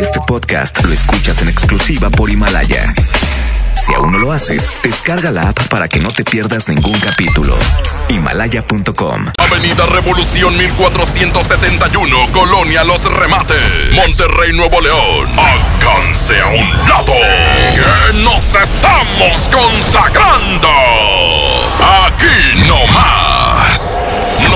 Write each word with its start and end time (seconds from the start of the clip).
Este 0.00 0.20
podcast 0.26 0.82
lo 0.84 0.92
escuchas 0.92 1.42
en 1.42 1.48
exclusiva 1.48 2.10
por 2.10 2.30
Himalaya. 2.30 2.92
Si 3.74 3.92
aún 3.94 4.12
no 4.12 4.18
lo 4.18 4.32
haces, 4.32 4.72
descarga 4.82 5.30
la 5.30 5.48
app 5.50 5.68
para 5.68 5.88
que 5.88 6.00
no 6.00 6.08
te 6.10 6.24
pierdas 6.24 6.68
ningún 6.68 6.98
capítulo. 7.00 7.54
Himalaya.com. 8.08 9.32
Avenida 9.38 9.86
Revolución 9.86 10.56
1471, 10.56 12.16
Colonia 12.32 12.82
Los 12.84 13.04
Remates, 13.04 13.92
Monterrey, 13.92 14.52
Nuevo 14.52 14.80
León. 14.80 15.28
Alcance 15.38 16.40
a 16.40 16.46
un 16.48 16.70
lado. 16.88 17.14
Nos 18.22 18.54
estamos 18.54 19.48
consagrando. 19.50 20.68
Aquí 22.06 22.66
no 22.66 22.86
más. 22.92 23.98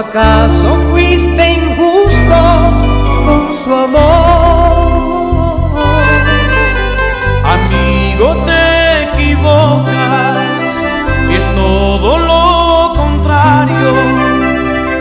acaso 0.00 0.78
fuiste 0.90 1.50
injusto 1.50 2.40
con 3.26 3.42
su 3.62 3.70
amor. 3.72 4.00
Amigo, 7.56 8.26
te 8.46 8.62
equivocas, 9.04 10.74
es 11.36 11.44
todo 11.54 12.18
lo 12.18 12.94
contrario. 12.96 13.92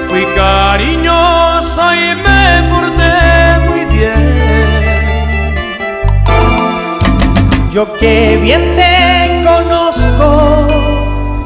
Fui 0.09 0.25
cariñoso 0.35 1.84
y 1.94 2.16
me 2.25 2.44
porté 2.69 3.16
muy 3.68 3.84
bien. 3.95 4.24
Yo 7.72 7.94
que 7.94 8.38
bien 8.41 8.75
te 8.75 9.44
conozco, 9.47 10.28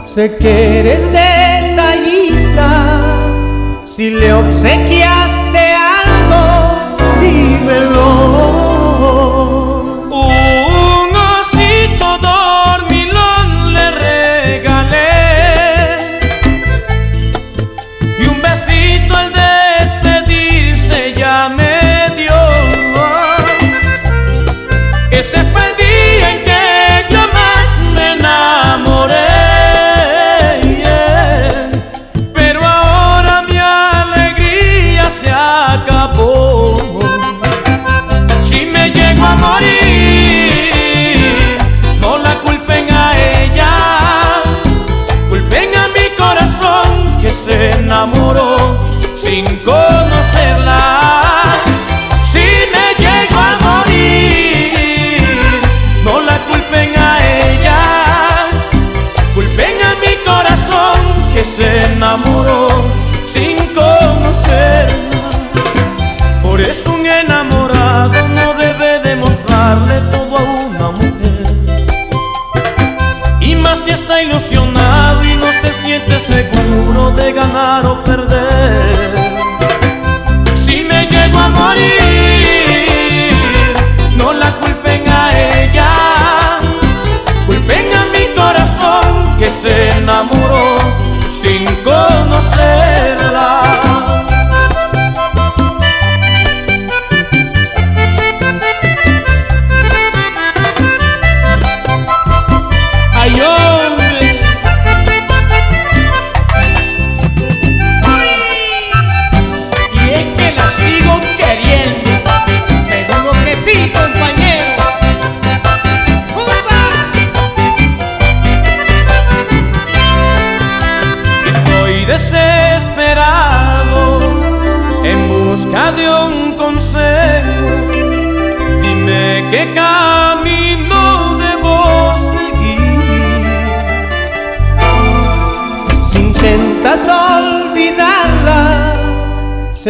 sé 0.05 0.37
que 0.37 0.79
eres 0.79 1.03
detallista. 1.03 1.32
Si 3.95 4.09
le 4.09 4.33
obsequiaste 4.33 5.32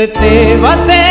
te 0.07 1.02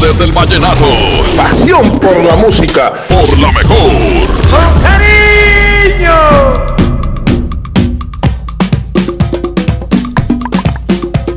tardes 0.00 0.18
del 0.18 0.32
vallenato. 0.32 0.84
Pasión 1.36 1.98
por 1.98 2.16
la 2.24 2.36
música. 2.36 2.92
Por 3.08 3.38
la 3.38 3.52
mejor. 3.52 3.90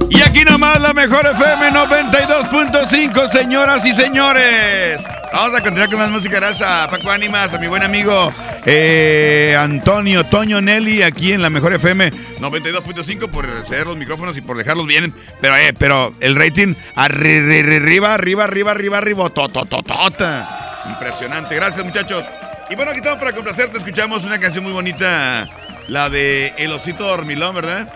Y 0.09 0.21
aquí 0.21 0.43
nomás 0.45 0.81
la 0.81 0.93
mejor 0.93 1.25
FM 1.25 1.71
92.5, 1.71 3.31
señoras 3.31 3.85
y 3.85 3.93
señores. 3.93 5.01
Vamos 5.33 5.55
a 5.59 5.61
continuar 5.63 5.89
con 5.89 5.97
más 5.99 6.11
música. 6.11 6.35
Gracias 6.35 6.69
a 6.69 6.87
Paco 6.89 7.09
Ánimas, 7.09 7.51
a 7.53 7.57
mi 7.57 7.65
buen 7.67 7.81
amigo 7.81 8.31
eh, 8.67 9.55
Antonio 9.59 10.23
Toño 10.25 10.61
Nelly, 10.61 11.01
aquí 11.01 11.33
en 11.33 11.41
la 11.41 11.49
mejor 11.49 11.73
FM 11.73 12.11
92.5 12.39 13.29
por 13.31 13.47
ceder 13.67 13.87
los 13.87 13.97
micrófonos 13.97 14.37
y 14.37 14.41
por 14.41 14.57
dejarlos 14.57 14.85
bien. 14.85 15.13
Pero, 15.41 15.57
eh, 15.57 15.73
pero 15.77 16.13
el 16.19 16.35
rating 16.35 16.75
arri- 16.95 17.41
ri- 17.47 17.63
ri- 17.65 17.81
arriba, 17.81 18.13
arriba, 18.13 18.43
arriba, 18.43 18.71
arriba, 18.71 18.97
arriba, 18.99 19.29
totototota. 19.31 20.83
Impresionante. 20.87 21.55
Gracias, 21.55 21.83
muchachos. 21.83 22.23
Y 22.69 22.75
bueno, 22.75 22.91
aquí 22.91 22.99
estamos 22.99 23.19
para 23.19 23.31
complacerte. 23.33 23.79
Escuchamos 23.79 24.23
una 24.23 24.39
canción 24.39 24.63
muy 24.63 24.73
bonita, 24.73 25.49
la 25.87 26.09
de 26.09 26.53
El 26.57 26.71
Osito 26.73 27.05
Dormilón, 27.05 27.55
¿verdad? 27.55 27.87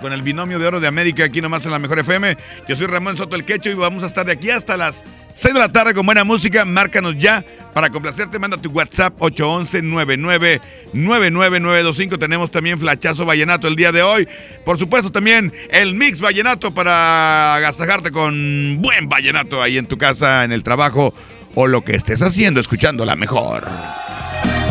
Con 0.00 0.12
el 0.12 0.22
binomio 0.22 0.58
de 0.58 0.66
oro 0.66 0.80
de 0.80 0.88
América, 0.88 1.24
aquí 1.24 1.40
nomás 1.40 1.64
en 1.66 1.72
la 1.72 1.78
mejor 1.78 1.98
FM. 1.98 2.36
Yo 2.68 2.76
soy 2.76 2.86
Ramón 2.86 3.16
Soto 3.16 3.36
el 3.36 3.44
Quecho 3.44 3.70
y 3.70 3.74
vamos 3.74 4.02
a 4.02 4.06
estar 4.06 4.26
de 4.26 4.32
aquí 4.32 4.50
hasta 4.50 4.76
las 4.76 5.04
6 5.34 5.54
de 5.54 5.60
la 5.60 5.70
tarde 5.70 5.94
con 5.94 6.06
buena 6.06 6.24
música. 6.24 6.64
Márcanos 6.64 7.16
ya 7.18 7.44
para 7.72 7.90
complacerte. 7.90 8.38
Manda 8.38 8.56
tu 8.56 8.70
WhatsApp 8.70 9.16
811-99-99925. 9.18 12.18
Tenemos 12.18 12.50
también 12.50 12.78
Flachazo 12.78 13.24
Vallenato 13.24 13.68
el 13.68 13.76
día 13.76 13.92
de 13.92 14.02
hoy. 14.02 14.28
Por 14.64 14.78
supuesto, 14.78 15.12
también 15.12 15.52
el 15.70 15.94
Mix 15.94 16.20
Vallenato 16.20 16.74
para 16.74 17.54
agasajarte 17.56 18.10
con 18.10 18.78
buen 18.80 19.08
vallenato 19.08 19.62
ahí 19.62 19.78
en 19.78 19.86
tu 19.86 19.96
casa, 19.96 20.44
en 20.44 20.52
el 20.52 20.62
trabajo 20.62 21.14
o 21.54 21.66
lo 21.66 21.84
que 21.84 21.94
estés 21.94 22.22
haciendo, 22.22 22.60
escuchando 22.60 23.04
la 23.04 23.16
mejor. 23.16 23.68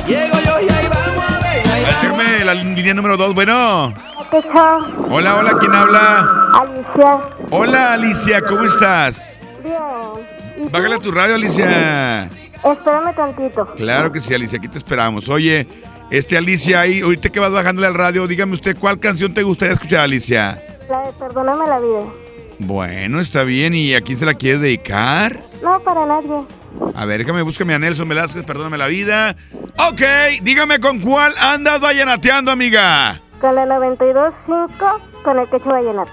Llego 0.08 0.43
línea 2.76 2.94
número 2.94 3.18
2, 3.18 3.34
bueno. 3.34 3.94
Hola, 5.10 5.38
hola, 5.38 5.58
¿quién 5.60 5.74
habla? 5.74 6.50
Alicia. 6.54 7.22
Hola, 7.50 7.94
Alicia, 7.94 8.42
¿cómo 8.42 8.64
estás? 8.64 9.40
Bien. 9.64 10.72
Bájale 10.72 10.96
a 10.96 11.00
tu 11.00 11.12
radio, 11.12 11.36
Alicia. 11.36 12.30
Espérame 12.64 13.14
tantito. 13.16 13.66
Claro 13.76 14.12
que 14.12 14.22
sí, 14.22 14.34
Alicia, 14.34 14.58
aquí 14.58 14.68
te 14.68 14.78
esperamos. 14.78 15.30
Oye, 15.30 15.68
este 16.10 16.38
Alicia 16.38 16.82
ahí, 16.82 17.02
ahorita 17.02 17.30
que 17.30 17.40
vas 17.40 17.52
bajándole 17.52 17.88
al 17.88 17.94
radio, 17.94 18.28
dígame 18.28 18.54
usted, 18.54 18.78
¿cuál 18.78 19.00
canción 19.00 19.34
te 19.34 19.44
gustaría 19.44 19.74
escuchar, 19.74 20.02
Alicia? 20.02 20.62
La 20.90 21.02
de 21.02 21.14
Perdóname 21.14 21.68
la 21.68 21.80
vida. 21.80 22.23
Bueno, 22.66 23.20
está 23.20 23.44
bien, 23.44 23.74
¿y 23.74 23.94
a 23.94 24.02
quién 24.02 24.18
se 24.18 24.26
la 24.26 24.34
quieres 24.36 24.62
dedicar? 24.62 25.42
No, 25.62 25.80
para 25.82 26.06
nadie. 26.06 26.46
A 26.96 27.06
ver, 27.06 27.20
déjame, 27.20 27.42
búscame 27.42 27.74
a 27.74 27.80
Nelson 27.80 28.08
Velázquez, 28.08 28.44
perdóname 28.44 28.78
la 28.78 28.88
vida. 28.88 29.36
Ok, 29.78 30.02
dígame 30.42 30.80
con 30.80 31.00
cuál 31.00 31.34
andas 31.40 31.82
vallenateando, 31.82 32.52
amiga. 32.52 33.20
Con 33.42 33.56
la 33.56 33.66
92.5 33.66 35.02
con 35.24 35.40
el 35.40 35.50
quecho 35.50 35.70
vallenato. 35.70 36.12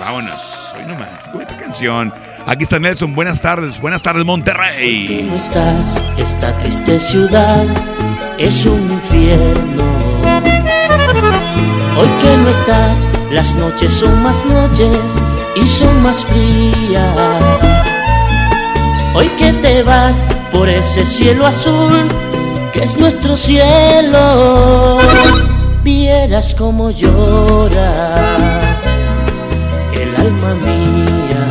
Vámonos, 0.00 0.40
hoy 0.74 0.86
nomás, 0.86 1.24
qué 1.24 1.30
bonita 1.32 1.56
canción. 1.58 2.12
Aquí 2.46 2.64
está 2.64 2.78
Nelson, 2.78 3.14
buenas 3.14 3.40
tardes, 3.40 3.80
buenas 3.80 4.02
tardes, 4.02 4.24
Monterrey. 4.24 5.26
no 5.28 5.36
estás, 5.36 6.02
esta 6.18 6.56
triste 6.58 6.98
ciudad 6.98 7.66
es 8.38 8.64
un 8.64 8.82
infierno. 8.90 9.84
Hoy 11.96 12.08
que 12.20 12.36
no 12.36 12.50
estás, 12.50 13.08
las 13.30 13.54
noches 13.54 13.92
son 13.92 14.20
más 14.22 14.44
noches 14.46 15.22
y 15.54 15.66
son 15.66 16.02
más 16.02 16.24
frías. 16.24 17.16
Hoy 19.14 19.28
que 19.38 19.52
te 19.52 19.84
vas 19.84 20.26
por 20.52 20.68
ese 20.68 21.06
cielo 21.06 21.46
azul 21.46 22.08
que 22.72 22.82
es 22.82 22.98
nuestro 22.98 23.36
cielo, 23.36 24.98
vieras 25.84 26.56
cómo 26.58 26.90
llora 26.90 28.16
el 29.92 30.16
alma 30.16 30.54
mía. 30.64 31.44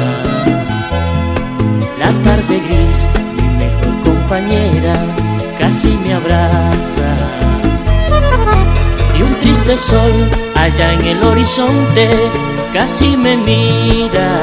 La 1.97 2.11
tarde 2.25 2.59
gris, 2.67 3.07
mi 3.37 3.47
mejor 3.59 4.03
compañera, 4.03 4.93
casi 5.57 5.97
me 6.05 6.15
abraza. 6.15 7.15
Triste 9.63 9.77
sol 9.77 10.11
allá 10.55 10.91
en 10.91 11.05
el 11.05 11.23
horizonte 11.23 12.09
casi 12.73 13.15
me 13.15 13.37
mira. 13.37 14.33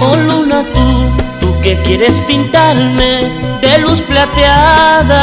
Oh 0.00 0.16
luna 0.16 0.62
tú, 0.74 1.08
tú 1.40 1.58
que 1.62 1.80
quieres 1.82 2.20
pintarme 2.20 3.30
de 3.62 3.78
luz 3.78 4.02
plateada. 4.02 5.14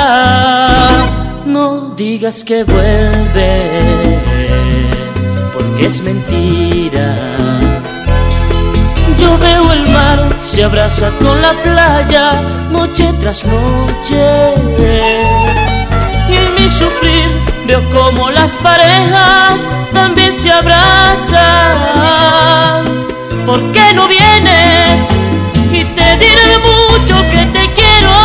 No 1.46 1.94
digas 1.96 2.44
que 2.44 2.64
vuelve, 2.64 3.62
porque 5.54 5.86
es 5.86 6.02
mentira. 6.02 7.16
Yo 9.20 9.38
veo 9.38 9.72
el 9.72 9.88
mar, 9.92 10.28
se 10.42 10.64
abraza 10.64 11.12
con 11.20 11.40
la 11.42 11.54
playa, 11.62 12.42
noche 12.72 13.14
tras 13.20 13.46
noche. 13.46 14.56
Y 16.28 16.36
en 16.36 16.54
mi 16.58 16.70
sufrir 16.70 17.59
veo 17.70 17.88
como 17.90 18.32
las 18.32 18.54
parejas 18.54 19.68
también 19.94 20.34
se 20.34 20.52
abrazan. 20.52 21.38
¿Por 23.46 23.62
qué 23.72 23.94
no 23.94 24.08
vienes? 24.08 25.00
Y 25.72 25.84
te 25.84 26.18
diré 26.18 26.58
mucho 26.58 27.16
que 27.30 27.46
te 27.56 27.72
quiero, 27.78 28.16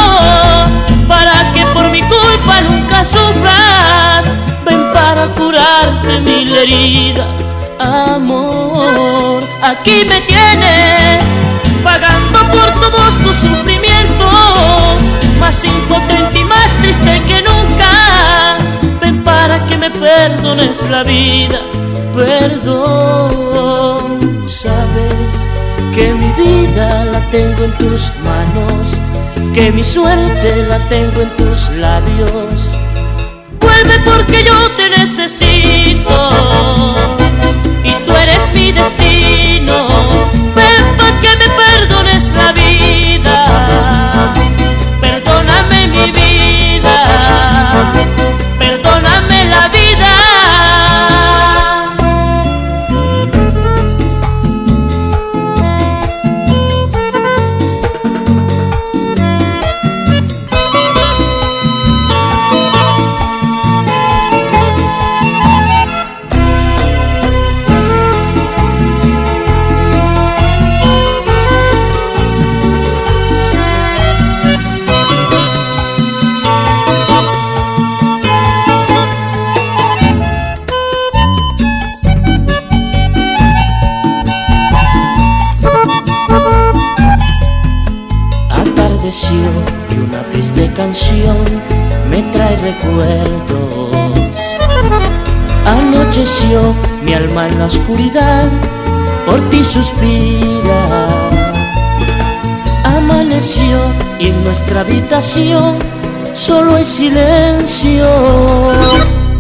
para 1.07 1.35
que 1.53 1.63
por 1.75 1.91
mi 1.91 2.01
culpa 2.01 2.63
nunca 2.63 3.05
sufras. 3.05 4.25
Ven 4.65 4.91
para 4.95 5.27
curarte 5.35 6.21
mil 6.21 6.57
heridas, 6.57 7.55
amor. 7.79 9.43
Aquí 9.63 10.07
me 10.07 10.23
tienes, 10.23 11.23
pagando 11.83 12.39
por 12.51 12.69
todos 12.81 13.13
tus 13.23 13.37
sufrimientos, 13.37 14.97
más 15.39 15.63
impotente 15.65 16.39
y 16.39 16.45
más 16.45 16.71
triste 16.81 17.23
que 17.29 17.43
nunca. 17.43 17.74
Que 19.69 19.79
me 19.79 19.91
perdones 19.91 20.89
la 20.91 21.05
vida, 21.05 21.61
perdón. 22.15 24.19
Sabes 24.47 25.49
que 25.95 26.13
mi 26.13 26.29
vida 26.43 27.05
la 27.07 27.21
tengo 27.31 27.65
en 27.65 27.73
tus 27.77 28.11
manos, 28.25 28.99
que 29.55 29.73
mi 29.73 29.83
suerte 29.83 30.67
la 30.69 30.79
tengo 30.89 31.23
en 31.23 31.31
tus 31.37 31.71
labios. 31.71 32.79
Vuelve 33.61 33.99
porque 34.05 34.45
yo 34.45 34.71
te 34.77 34.91
necesito 34.91 36.29
y 37.85 37.93
tú 38.07 38.15
eres 38.17 38.43
mi 38.55 38.71
destino. 38.73 39.87
Ven 40.55 40.97
pa' 40.99 41.21
que 41.21 41.37
me 41.37 41.49
perdones 41.63 42.31
la 42.37 42.53
vida. 42.53 42.94
En 97.43 97.59
la 97.59 97.67
oscuridad, 97.67 98.49
por 99.27 99.41
ti 99.51 99.65
suspira. 99.65 101.09
Amaneció 102.85 103.79
y 104.21 104.29
en 104.29 104.45
nuestra 104.45 104.81
habitación 104.81 105.77
solo 106.33 106.77
hay 106.77 106.85
silencio. 106.85 108.07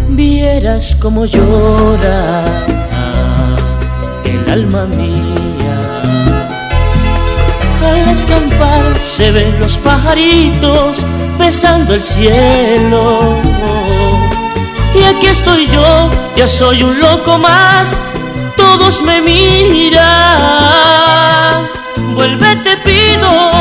Vieras 0.09 0.97
como 1.01 1.25
llora 1.25 2.67
el 4.25 4.53
alma 4.53 4.87
mía. 4.87 5.77
Al 7.85 8.09
escampar 8.11 8.99
se 8.99 9.31
ven 9.31 9.61
los 9.61 9.77
pajaritos 9.79 10.99
besando 11.39 11.95
el 11.95 12.03
cielo. 12.03 13.37
Y 14.95 15.05
aquí 15.05 15.27
estoy 15.27 15.67
yo, 15.69 16.11
ya 16.37 16.49
soy 16.49 16.83
un 16.83 16.99
loco 17.01 17.39
más, 17.39 18.01
todos 18.57 19.01
me 19.03 19.21
miran. 19.21 20.03
Vuelve 22.15 22.57
te 22.57 22.77
pido, 22.79 23.53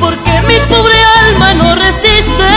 porque 0.00 0.42
mi 0.46 0.58
pobre 0.68 0.94
alma 1.26 1.54
no 1.54 1.74
resiste. 1.74 2.50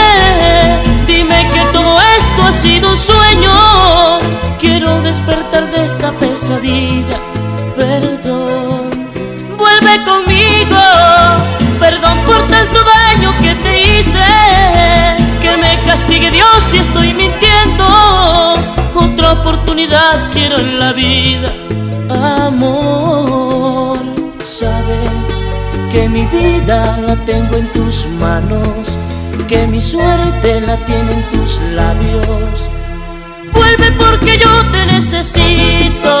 Dime 1.06 1.46
que 1.54 1.60
todo 1.72 1.98
esto 2.18 2.42
ha 2.42 2.52
sido 2.52 2.90
un 2.90 2.98
sueño. 2.98 4.18
Quiero 4.58 5.00
despertar 5.02 5.70
de 5.70 5.86
esta 5.86 6.12
pesadilla. 6.12 7.18
Perdón, 7.76 8.90
vuelve 9.56 10.02
conmigo. 10.04 10.80
Perdón 11.78 12.18
por 12.26 12.46
tanto 12.46 12.78
daño 12.84 13.34
que 13.38 13.54
te 13.54 13.80
hice. 13.80 14.18
Que 15.40 15.56
me 15.56 15.78
castigue 15.86 16.30
Dios 16.30 16.62
si 16.70 16.78
estoy 16.78 17.14
mintiendo. 17.14 18.09
Otra 19.20 19.32
oportunidad 19.32 20.30
quiero 20.32 20.58
en 20.58 20.78
la 20.78 20.94
vida. 20.94 21.52
Amor, 22.08 23.98
sabes 24.38 25.44
que 25.92 26.08
mi 26.08 26.24
vida 26.24 26.96
la 27.06 27.16
tengo 27.26 27.56
en 27.56 27.70
tus 27.70 28.06
manos. 28.18 28.96
Que 29.46 29.66
mi 29.66 29.78
suerte 29.78 30.62
la 30.62 30.78
tienen 30.86 31.22
tus 31.34 31.60
labios. 31.72 32.66
Vuelve 33.52 33.92
porque 33.92 34.38
yo 34.38 34.64
te 34.72 34.86
necesito 34.86 36.14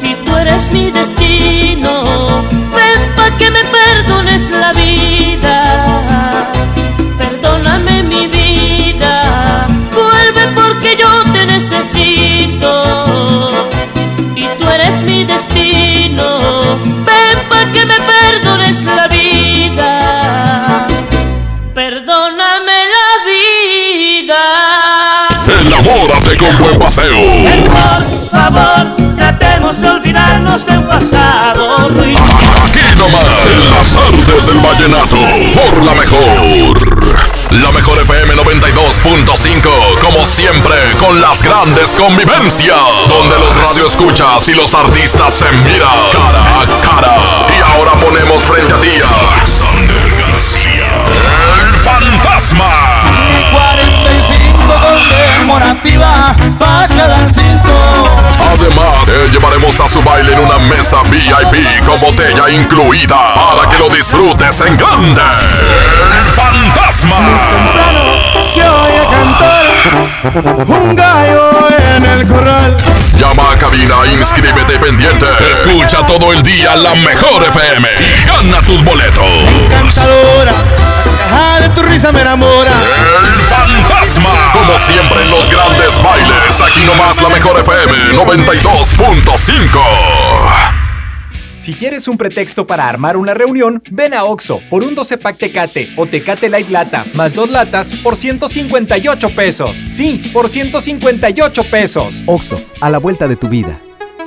y 0.00 0.14
tú 0.24 0.36
eres 0.36 0.70
mi 0.72 0.92
destino. 0.92 2.04
Ven 2.50 3.16
pa' 3.16 3.36
que 3.36 3.50
me 3.50 3.64
perdones 3.64 4.48
la 4.48 4.72
vida. 4.74 5.91
Destino. 15.32 16.36
Ven 17.08 17.38
pa' 17.48 17.66
que 17.72 17.86
me 17.86 17.98
perdones 18.12 18.82
la 18.82 19.08
vida. 19.08 20.86
Perdóname 21.74 22.78
la 22.96 23.10
vida. 23.30 24.42
Enamórate 25.60 26.36
con 26.36 26.58
buen 26.58 26.78
paseo. 26.78 27.20
Por 27.70 28.30
favor, 28.30 28.86
tratemos 29.16 29.80
de 29.80 29.88
olvidarnos 29.88 30.66
de 30.66 30.78
un 30.78 30.86
pasado. 30.86 31.88
Aquí 32.66 32.84
nomás, 32.96 33.24
en 33.52 33.70
las 33.70 33.96
artes 33.96 34.46
del 34.46 34.58
vallenato, 34.58 35.16
por 35.54 35.84
la 35.84 35.94
mejor. 35.94 37.11
La 37.60 37.70
mejor 37.70 38.00
FM 38.00 38.34
92.5, 38.34 39.98
como 40.00 40.24
siempre, 40.24 40.74
con 40.98 41.20
las 41.20 41.42
grandes 41.42 41.94
convivencias, 41.94 42.78
donde 43.08 43.38
los 43.38 43.54
radioescuchas 43.54 44.48
y 44.48 44.54
los 44.54 44.72
artistas 44.74 45.34
se 45.34 45.52
miran 45.58 45.90
cara 46.10 46.60
a 46.60 46.66
cara. 46.80 47.16
Y 47.50 47.60
ahora 47.60 47.92
ponemos 47.96 48.42
frente 48.42 48.72
a 48.72 48.80
ti 48.80 48.88
a 49.04 49.34
Alexander 49.34 50.10
García, 50.18 50.86
el 51.60 51.80
fantasma. 51.82 52.70
45 55.46 55.46
conmemorativa 55.46 56.36
para 56.58 56.88
cada 56.88 57.28
cinto. 57.30 57.70
Además, 58.38 59.06
te 59.06 59.28
llevaremos 59.30 59.80
a 59.80 59.88
su 59.88 60.02
baile 60.02 60.32
en 60.34 60.40
una 60.40 60.58
mesa 60.58 61.02
VIP 61.02 61.84
con 61.84 62.00
botella 62.00 62.50
incluida 62.50 63.16
para 63.34 63.70
que 63.70 63.78
lo 63.78 63.88
disfrutes 63.88 64.60
en 64.60 64.76
grande. 64.76 65.20
El 66.18 66.32
fantasma. 66.34 67.16
Se 68.52 68.62
oye 68.68 69.06
cantar 69.10 70.66
un 70.68 70.94
gallo 70.94 71.50
en 71.96 72.04
el 72.04 72.26
corral. 72.26 72.76
Llama 73.18 73.52
a 73.52 73.56
cabina, 73.56 73.96
inscríbete 74.12 74.78
pendiente. 74.78 75.26
Escucha 75.50 76.04
todo 76.06 76.32
el 76.32 76.42
día 76.42 76.76
la 76.76 76.94
mejor 76.96 77.42
FM 77.42 77.88
y 78.00 78.24
gana 78.24 78.60
tus 78.64 78.82
boletos. 78.84 79.24
Cantadora, 79.70 80.52
la 80.52 81.18
caja 81.18 81.60
de 81.60 81.68
tu 81.70 81.82
risa 81.82 82.12
me 82.12 82.20
enamora. 82.20 82.72
Como 84.14 84.78
siempre 84.78 85.22
en 85.22 85.30
los 85.30 85.48
grandes 85.50 86.02
bailes, 86.02 86.60
aquí 86.60 86.84
nomás 86.84 87.22
la 87.22 87.30
mejor 87.30 87.58
FM 87.58 87.92
92.5. 88.14 89.80
Si 91.56 91.72
quieres 91.72 92.06
un 92.08 92.18
pretexto 92.18 92.66
para 92.66 92.86
armar 92.86 93.16
una 93.16 93.32
reunión, 93.32 93.82
ven 93.90 94.12
a 94.12 94.24
Oxo 94.24 94.60
por 94.68 94.84
un 94.84 94.94
12 94.94 95.16
pack 95.16 95.38
Tecate 95.38 95.88
o 95.96 96.04
Tecate 96.04 96.50
Light 96.50 96.68
Lata 96.68 97.06
más 97.14 97.32
dos 97.32 97.50
latas 97.50 97.90
por 98.02 98.16
158 98.16 99.30
pesos. 99.34 99.82
Sí, 99.88 100.22
por 100.30 100.50
158 100.50 101.64
pesos. 101.70 102.20
Oxo, 102.26 102.60
a 102.82 102.90
la 102.90 102.98
vuelta 102.98 103.26
de 103.28 103.36
tu 103.36 103.48
vida. 103.48 103.78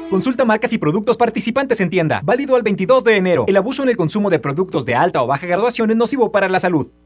Consulta 0.09 0.45
marcas 0.45 0.73
y 0.73 0.79
productos 0.79 1.15
participantes 1.15 1.79
en 1.79 1.91
tienda. 1.91 2.21
Válido 2.23 2.55
al 2.55 2.63
22 2.63 3.03
de 3.03 3.17
enero. 3.17 3.45
El 3.47 3.57
abuso 3.57 3.83
en 3.83 3.89
el 3.89 3.97
consumo 3.97 4.31
de 4.31 4.39
productos 4.39 4.83
de 4.83 4.95
alta 4.95 5.21
o 5.21 5.27
baja 5.27 5.45
graduación 5.45 5.91
es 5.91 5.97
nocivo 5.97 6.31
para 6.31 6.47
la 6.47 6.57
salud. 6.57 6.89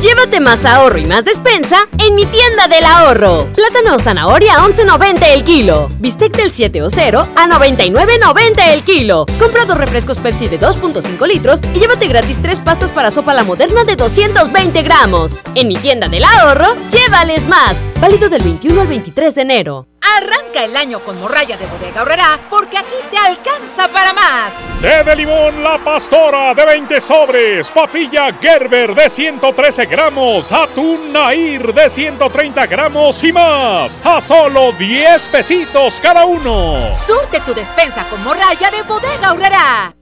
Llévate 0.00 0.40
más 0.40 0.64
ahorro 0.64 0.98
y 0.98 1.04
más 1.04 1.24
despensa 1.24 1.88
en 1.98 2.14
mi 2.14 2.26
tienda 2.26 2.68
del 2.68 2.84
ahorro. 2.84 3.48
Plátano 3.54 3.96
o 3.96 3.98
zanahoria 3.98 4.56
a 4.56 4.66
11.90 4.66 5.22
el 5.32 5.44
kilo. 5.44 5.88
Bistec 5.98 6.36
del 6.36 6.50
7 6.50 6.82
o 6.82 6.90
0 6.90 7.28
a 7.36 7.46
99.90 7.46 8.72
el 8.72 8.82
kilo. 8.82 9.26
Compra 9.38 9.64
dos 9.64 9.78
refrescos 9.78 10.18
Pepsi 10.18 10.48
de 10.48 10.58
2.5 10.58 11.26
litros 11.26 11.60
y 11.74 11.80
llévate 11.80 12.08
gratis 12.08 12.40
tres 12.40 12.58
pastas 12.60 12.92
para 12.92 13.10
sopa 13.10 13.34
la 13.34 13.44
moderna 13.44 13.84
de 13.84 13.96
220 13.96 14.82
gramos. 14.82 15.38
En 15.54 15.68
mi 15.68 15.76
tienda 15.76 16.08
del 16.08 16.24
ahorro, 16.24 16.74
llévales 16.90 17.46
más. 17.46 17.84
Válido 18.00 18.28
del 18.28 18.42
21 18.42 18.80
al 18.80 18.88
23 18.88 19.34
de 19.34 19.42
enero. 19.42 19.91
Arranca 20.16 20.64
el 20.64 20.76
año 20.76 21.00
con 21.00 21.18
morralla 21.18 21.56
de 21.56 21.66
bodega 21.66 22.00
ahorrará 22.00 22.38
porque 22.50 22.76
aquí 22.76 22.94
te 23.10 23.16
alcanza 23.16 23.88
para 23.88 24.12
más. 24.12 24.52
Té 24.80 25.02
de 25.04 25.16
limón 25.16 25.62
La 25.62 25.78
Pastora 25.78 26.52
de 26.54 26.66
20 26.66 27.00
sobres, 27.00 27.70
papilla 27.70 28.32
Gerber 28.40 28.94
de 28.94 29.08
113 29.08 29.86
gramos, 29.86 30.52
atún 30.52 31.12
Nair 31.12 31.72
de 31.72 31.88
130 31.88 32.66
gramos 32.66 33.24
y 33.24 33.32
más, 33.32 33.98
a 34.04 34.20
solo 34.20 34.72
10 34.72 35.28
pesitos 35.28 35.98
cada 36.02 36.24
uno. 36.24 36.92
Surte 36.92 37.40
tu 37.40 37.54
despensa 37.54 38.04
con 38.10 38.22
morralla 38.22 38.70
de 38.70 38.82
bodega 38.82 39.28
ahorrará. 39.28 40.01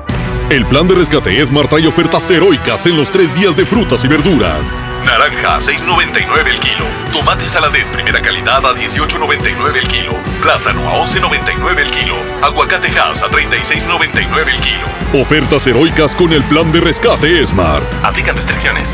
El 0.51 0.65
plan 0.65 0.85
de 0.85 0.95
rescate 0.95 1.45
Smart 1.45 1.69
trae 1.69 1.87
ofertas 1.87 2.29
heroicas 2.29 2.85
en 2.85 2.97
los 2.97 3.09
tres 3.09 3.33
días 3.33 3.55
de 3.55 3.65
frutas 3.65 4.03
y 4.03 4.09
verduras. 4.09 4.77
Naranja, 5.05 5.59
6.99 5.59 6.45
el 6.45 6.59
kilo. 6.59 6.83
Tomate 7.13 7.47
saladet 7.47 7.87
primera 7.93 8.21
calidad 8.21 8.57
a 8.65 8.75
18.99 8.75 9.77
el 9.77 9.87
kilo. 9.87 10.11
Plátano 10.41 10.81
a 10.89 11.07
11.99 11.07 11.79
el 11.79 11.91
kilo. 11.91 12.15
Aguacate 12.41 12.89
Hass 12.89 13.23
a 13.23 13.29
36.99 13.29 14.47
el 14.49 14.59
kilo. 14.59 15.21
Ofertas 15.21 15.65
heroicas 15.67 16.13
con 16.13 16.33
el 16.33 16.43
plan 16.43 16.69
de 16.73 16.81
rescate 16.81 17.45
Smart. 17.45 17.85
Aplican 18.03 18.35
restricciones. 18.35 18.93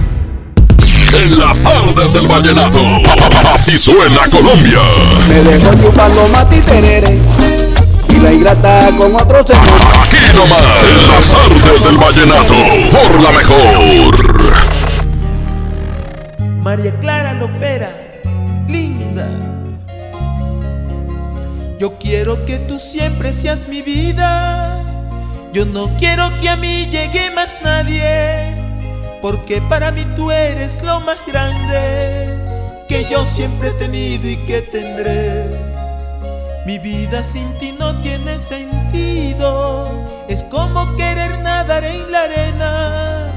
En 1.13 1.37
las 1.39 1.59
tardes 1.61 2.13
del 2.13 2.25
vallenato. 2.27 2.79
Así 3.53 3.77
suena 3.77 4.29
Colombia. 4.31 4.79
Me 5.27 5.41
dejó 5.41 5.73
chupando 5.73 6.25
mati 6.29 6.59
terere 6.61 7.19
y 8.07 8.15
la 8.15 8.31
ingrata 8.31 8.89
con 8.97 9.13
otro 9.15 9.45
señor. 9.45 9.81
Aquí 10.01 10.17
nomás. 10.33 10.63
En 10.89 11.07
las 11.09 11.31
tardes 11.31 11.83
del 11.83 11.97
vallenato. 11.97 12.53
Por 12.91 13.21
la 13.21 13.31
mejor. 13.31 13.81
María 16.63 16.93
Clara 17.01 17.33
Lopera, 17.33 17.91
linda. 18.69 19.27
Yo 21.77 21.97
quiero 21.99 22.45
que 22.45 22.57
tú 22.57 22.79
siempre 22.79 23.33
seas 23.33 23.67
mi 23.67 23.81
vida. 23.81 24.81
Yo 25.51 25.65
no 25.65 25.89
quiero 25.99 26.29
que 26.39 26.47
a 26.47 26.55
mí 26.55 26.85
llegue 26.85 27.31
más 27.31 27.57
nadie 27.63 28.70
porque 29.21 29.61
para 29.61 29.91
mí 29.91 30.03
tú 30.15 30.31
eres 30.31 30.81
lo 30.81 30.99
más 31.01 31.19
grande 31.25 32.37
que 32.89 33.07
yo 33.09 33.25
siempre 33.25 33.69
he 33.69 33.73
tenido 33.73 34.27
y 34.27 34.37
que 34.45 34.61
tendré. 34.61 35.45
Mi 36.65 36.77
vida 36.77 37.23
sin 37.23 37.47
ti 37.59 37.73
no 37.77 37.99
tiene 38.01 38.37
sentido, 38.37 40.25
es 40.27 40.43
como 40.43 40.95
querer 40.95 41.39
nadar 41.39 41.83
en 41.83 42.11
la 42.11 42.23
arena, 42.23 43.27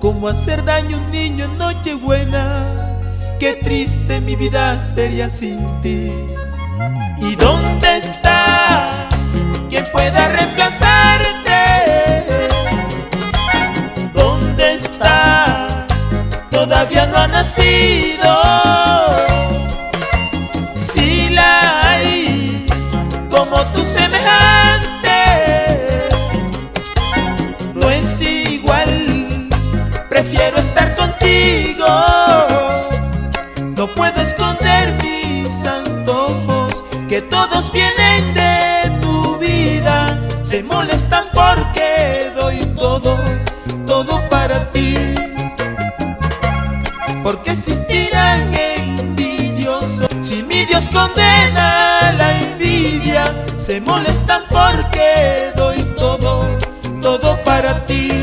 como 0.00 0.28
hacer 0.28 0.64
daño 0.64 0.96
a 0.96 1.00
un 1.00 1.10
niño 1.10 1.44
en 1.44 1.58
Nochebuena. 1.58 2.98
Qué 3.38 3.54
triste 3.54 4.20
mi 4.20 4.36
vida 4.36 4.80
sería 4.80 5.28
sin 5.28 5.58
ti. 5.80 6.12
¿Y 7.20 7.36
dónde 7.36 7.98
está 7.98 9.08
quien 9.68 9.84
pueda 9.92 10.28
reemplazarte? 10.28 12.37
Todavía 16.50 17.06
no 17.06 17.16
ha 17.18 17.26
nacido. 17.26 18.30
Si 20.74 21.30
la 21.30 21.88
hay 21.88 22.66
como 23.30 23.60
tu 23.72 23.84
semejante, 23.84 25.18
no 27.74 27.90
es 27.90 28.20
igual, 28.20 29.48
prefiero 30.08 30.58
estar 30.58 30.94
contigo. 30.96 31.86
No 33.76 33.86
puedo 33.86 34.20
esconder 34.20 34.92
mis 35.02 35.64
antojos, 35.64 36.82
que 37.08 37.22
todos 37.22 37.72
vienen 37.72 38.34
de 38.34 38.90
tu 39.00 39.38
vida, 39.38 40.18
se 40.42 40.62
molestan 40.62 41.24
porque 41.32 42.32
Condena 50.86 52.12
la 52.16 52.40
envidia, 52.40 53.24
se 53.56 53.80
molestan 53.80 54.42
porque 54.48 55.52
doy 55.56 55.82
todo, 55.98 56.46
todo 57.02 57.36
para 57.42 57.84
ti. 57.84 58.17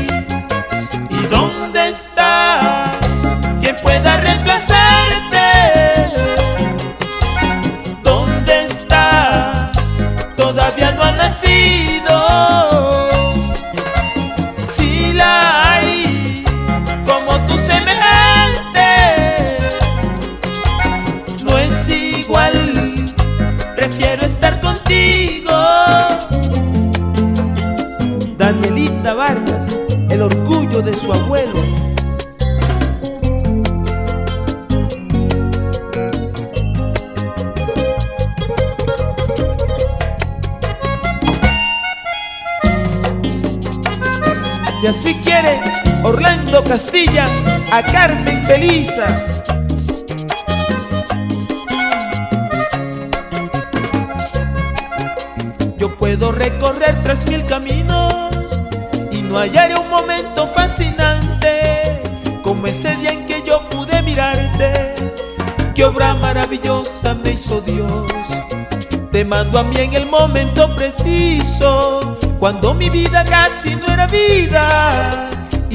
Castilla 46.76 47.24
a 47.72 47.82
Carmen 47.82 48.46
Belisa. 48.46 49.06
Yo 55.78 55.88
puedo 55.96 56.32
recorrer 56.32 57.02
tres 57.02 57.26
mil 57.28 57.42
caminos 57.46 58.60
y 59.10 59.22
no 59.22 59.38
hallaré 59.38 59.74
un 59.74 59.88
momento 59.88 60.46
fascinante 60.48 62.02
como 62.42 62.66
ese 62.66 62.94
día 62.96 63.12
en 63.12 63.24
que 63.24 63.42
yo 63.42 63.66
pude 63.70 64.02
mirarte. 64.02 64.96
Qué 65.74 65.82
obra 65.82 66.14
maravillosa 66.14 67.14
me 67.14 67.30
hizo 67.30 67.62
Dios. 67.62 68.12
Te 69.10 69.24
mando 69.24 69.60
a 69.60 69.62
mí 69.62 69.76
en 69.78 69.94
el 69.94 70.04
momento 70.04 70.76
preciso, 70.76 72.18
cuando 72.38 72.74
mi 72.74 72.90
vida 72.90 73.24
casi 73.24 73.74
no 73.76 73.86
era 73.86 74.06
vida 74.06 75.05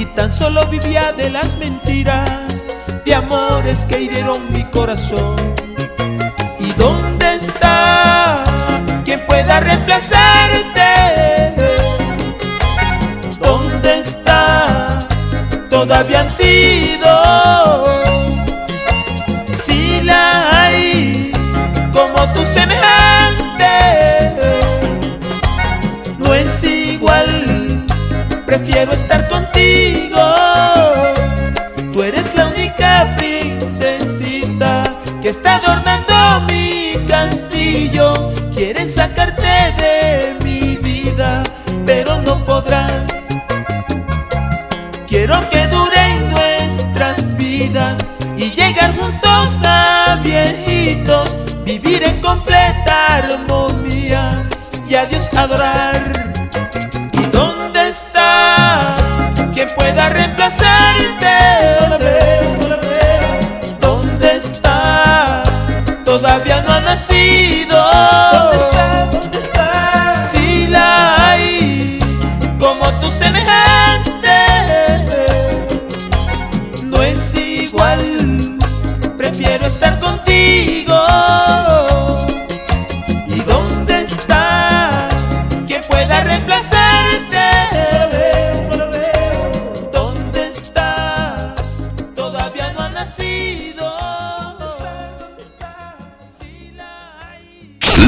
y 0.01 0.05
tan 0.05 0.31
solo 0.31 0.65
vivía 0.65 1.13
de 1.15 1.29
las 1.29 1.57
mentiras, 1.57 2.65
de 3.05 3.13
amores 3.13 3.85
que 3.85 4.01
hirieron 4.01 4.51
mi 4.51 4.63
corazón. 4.63 5.35
¿Y 6.59 6.71
dónde 6.73 7.35
está 7.35 8.43
quien 9.05 9.23
pueda 9.27 9.59
reemplazarte? 9.59 11.53
¿Dónde 13.39 13.99
está? 13.99 15.07
Todavía 15.69 16.21
han 16.21 16.29
sido. 16.31 17.83
Si 19.55 20.01
la 20.01 20.63
hay 20.63 21.31
como 21.93 22.25
tu 22.33 22.43
semejante, 22.43 23.20
prefiero 28.71 28.93
estar 28.93 29.27
contigo. 29.27 30.21
Tú 31.93 32.03
eres 32.03 32.33
la 32.35 32.47
única 32.47 33.13
princesita 33.17 34.83
que 35.21 35.29
está 35.29 35.57
adornando 35.57 36.47
mi 36.47 36.93
castillo. 37.05 38.31
Quieren 38.53 38.87
sacarte 38.87 39.73
de 39.77 40.37
mi 40.43 40.77
vida, 40.77 41.43
pero 41.85 42.21
no 42.21 42.45
podrán. 42.45 43.05
Quiero 45.05 45.49
que 45.49 45.67
duren 45.67 46.31
nuestras 46.31 47.35
vidas 47.35 48.07
y 48.37 48.51
llegar 48.51 48.95
juntos 48.95 49.61
a 49.65 50.17
viejitos, 50.23 51.35
vivir 51.65 52.03
en 52.03 52.21
completa 52.21 53.17
armonía 53.17 54.47
y 54.87 54.95
a 54.95 55.05
Dios 55.05 55.33
adorar. 55.33 56.30
Pueda 59.75 60.09
reemplazarte? 60.09 61.27
¿Dónde 63.79 64.37
está? 64.37 65.43
Todavía 66.05 66.61
no 66.61 66.73
ha 66.73 66.81
nacido. 66.81 67.30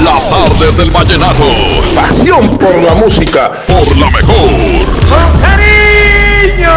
Las 0.04 0.30
tardes 0.30 0.76
del 0.76 0.92
vallenato. 0.92 1.44
Pasión 1.96 2.58
por 2.58 2.76
la 2.76 2.94
música. 2.94 3.52
Por 3.66 3.98
la 3.98 4.10
mejor. 4.10 4.50
¡Con 5.08 5.42
cariño! 5.42 6.74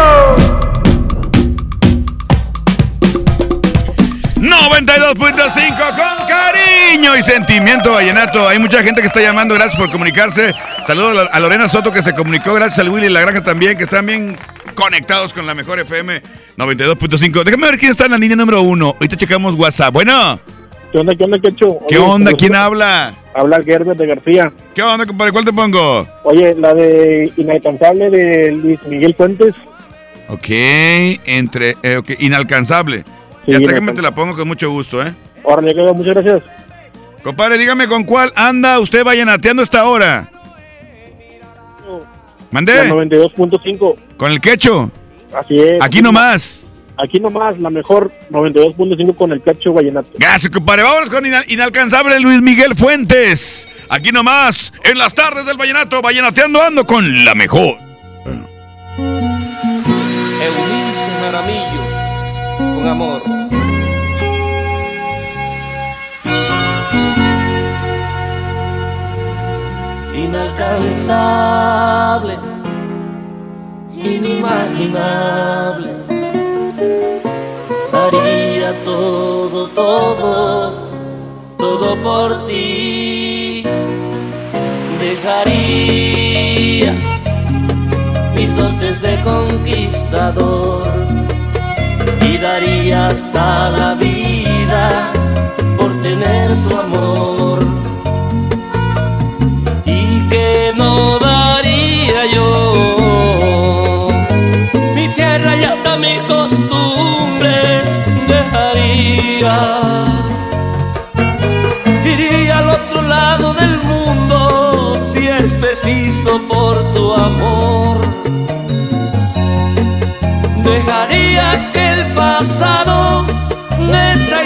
92.5 4.37 5.89
con 5.89 6.27
cariño 6.27 7.17
y 7.17 7.23
sentimiento 7.23 7.91
vallenato. 7.91 8.47
Hay 8.47 8.59
mucha 8.59 8.81
gente 8.81 9.01
que 9.01 9.07
está 9.07 9.19
llamando, 9.19 9.55
gracias 9.55 9.75
por 9.75 9.91
comunicarse. 9.91 10.55
Saludos 10.85 11.27
a 11.29 11.39
Lorena 11.41 11.67
Soto 11.67 11.91
que 11.91 12.01
se 12.03 12.13
comunicó, 12.13 12.53
gracias 12.53 12.79
al 12.79 12.89
Willy 12.89 13.09
La 13.09 13.19
Granja 13.19 13.43
también, 13.43 13.77
que 13.77 13.83
están 13.83 14.05
bien 14.05 14.37
conectados 14.73 15.33
con 15.33 15.45
la 15.45 15.53
mejor 15.53 15.79
FM 15.79 16.21
92.5. 16.57 17.43
Déjame 17.43 17.67
ver 17.67 17.77
quién 17.77 17.91
está 17.91 18.05
en 18.05 18.11
la 18.11 18.17
línea 18.17 18.37
número 18.37 18.61
uno. 18.61 18.95
Ahorita 18.97 19.17
checamos 19.17 19.53
WhatsApp. 19.55 19.91
Bueno. 19.93 20.39
¿Qué 20.91 20.97
onda, 20.97 21.15
qué 21.15 21.23
onda, 21.23 21.39
Quecho? 21.39 21.79
¿Qué 21.89 21.97
onda? 21.97 22.31
¿Quién 22.31 22.55
habla? 22.55 23.13
Habla 23.33 23.61
Gerber 23.61 23.95
de 23.97 24.07
García. 24.07 24.51
¿Qué 24.73 24.81
onda, 24.81 25.05
compadre? 25.05 25.31
¿Cuál 25.31 25.45
te 25.45 25.53
pongo? 25.53 26.07
Oye, 26.23 26.55
la 26.55 26.73
de 26.73 27.31
Inalcanzable 27.37 28.09
de 28.09 28.51
Luis 28.53 28.79
Miguel 28.87 29.13
Fuentes. 29.15 29.53
Ok, 30.29 30.45
entre. 31.25 31.75
eh, 31.83 31.97
ok, 31.97 32.11
inalcanzable. 32.19 33.03
Sí, 33.45 33.51
ya 33.51 33.59
te 33.59 34.01
la 34.01 34.13
pongo 34.13 34.35
con 34.35 34.47
mucho 34.47 34.69
gusto, 34.69 35.05
¿eh? 35.05 35.13
Órale, 35.43 35.73
queda, 35.73 35.93
muchas 35.93 36.15
gracias. 36.15 36.43
Compadre, 37.23 37.57
dígame 37.57 37.87
con 37.87 38.03
cuál 38.03 38.31
anda 38.35 38.79
usted 38.79 39.03
vallenateando 39.03 39.63
esta 39.63 39.85
hora. 39.85 40.29
¿Mandé? 42.51 42.89
92.5. 42.89 43.95
¿Con 44.17 44.31
el 44.31 44.39
quecho? 44.41 44.89
Así 45.33 45.59
es. 45.59 45.83
Aquí 45.83 46.01
nomás. 46.01 46.63
Aquí 46.97 47.19
nomás, 47.19 47.57
la 47.59 47.69
mejor 47.69 48.11
92.5 48.31 49.15
con 49.15 49.31
el 49.31 49.41
Quecho 49.41 49.73
Vallenato. 49.73 50.09
Gracias, 50.15 50.51
compadre. 50.51 50.83
Vámonos 50.83 51.09
con 51.09 51.25
Ina- 51.25 51.43
Inalcanzable 51.47 52.19
Luis 52.19 52.41
Miguel 52.41 52.75
Fuentes. 52.75 53.67
Aquí 53.89 54.11
nomás, 54.11 54.73
en 54.83 54.97
las 54.97 55.13
tardes 55.13 55.45
del 55.45 55.57
vallenato, 55.57 56.01
vallenateando 56.01 56.61
ando 56.61 56.85
con 56.85 57.23
la 57.23 57.35
mejor. 57.35 57.77
Eunice 58.97 59.37
Jaramillo, 61.21 62.75
con 62.77 62.87
amor. 62.87 63.21
Inalcanzable, 70.67 72.37
inimaginable. 73.95 75.91
Daría 78.11 78.73
todo, 78.83 79.67
todo, 79.67 80.73
todo 81.57 81.95
por 82.01 82.45
ti. 82.45 83.63
Dejaría 84.97 86.93
mis 88.33 88.55
dotes 88.55 89.01
de 89.01 89.19
conquistador 89.23 90.83
y 92.21 92.37
daría 92.37 93.07
hasta 93.07 93.69
la 93.71 93.93
vida 93.95 95.11
por 95.77 95.91
tener 96.01 96.55
tu 96.63 96.77
amor. 96.77 97.86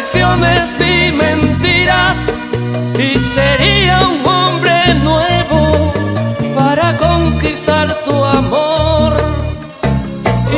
Traiciones 0.01 0.81
y 0.81 1.11
mentiras 1.11 2.17
y 2.97 3.19
sería 3.19 3.99
un 3.99 4.25
hombre 4.25 4.95
nuevo 4.95 5.93
para 6.55 6.97
conquistar 6.97 7.87
tu 8.03 8.23
amor. 8.23 9.13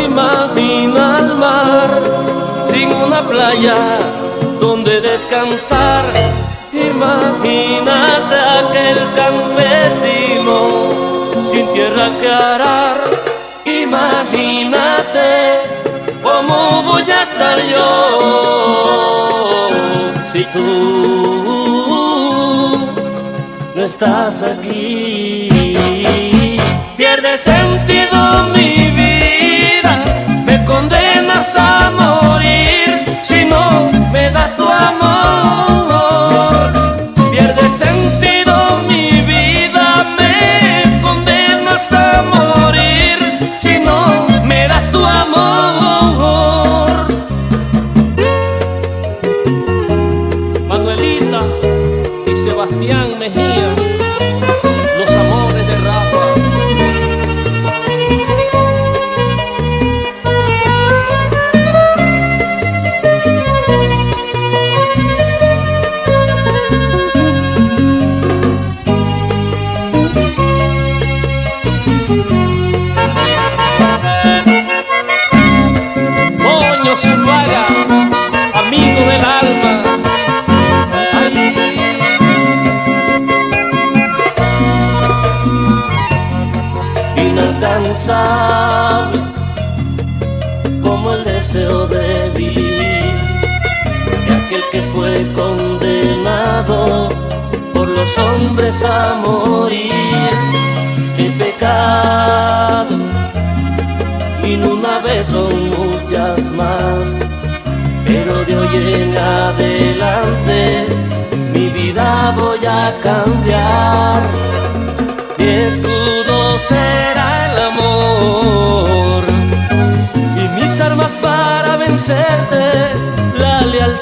Imagina 0.06 1.20
el 1.20 1.36
mar 1.36 1.90
sin 2.72 2.90
una 2.94 3.22
playa 3.28 3.76
donde 4.62 5.02
descansar. 5.02 6.06
Imagínate 6.72 8.36
aquel 8.62 8.98
campesino 9.16 10.58
sin 11.52 11.68
tierra 11.74 12.08
que 12.22 12.30
arar. 12.30 12.83
Voy 17.04 17.12
a 17.12 17.24
estar 17.24 17.60
yo 17.66 17.90
si 20.32 20.44
tú 20.46 21.84
no 23.76 23.82
estás 23.84 24.44
aquí. 24.44 25.50
Pierde 26.96 27.38
sentido 27.38 28.46
mi 28.56 28.92
vida, 28.92 30.04
me 30.46 30.64
condenas 30.64 31.56
a 31.56 31.90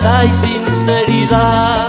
lealtad 0.02 0.24
y 0.24 0.36
sinceridad. 0.36 1.81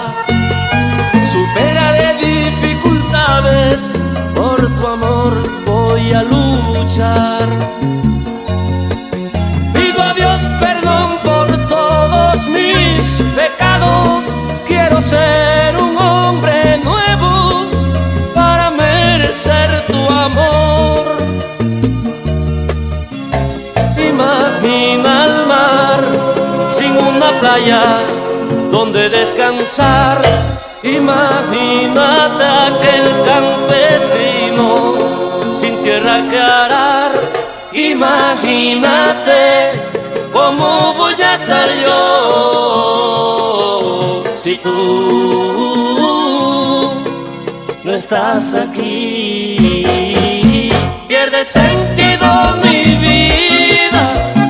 Donde 28.82 29.08
descansar. 29.08 30.20
Imagínate 30.82 32.44
aquel 32.68 33.04
campesino 33.30 34.68
sin 35.54 35.74
tierra 35.84 36.16
que 36.28 36.38
arar. 36.40 37.12
Imagínate 37.72 39.40
cómo 40.32 40.94
voy 40.94 41.14
a 41.22 41.34
estar 41.36 41.68
yo 41.84 41.94
si 44.34 44.56
tú 44.56 44.72
no 47.84 47.92
estás 47.92 48.44
aquí. 48.64 49.60
Pierde 51.06 51.44
sentido 51.44 52.26
mi 52.64 52.80
vida, 53.06 54.04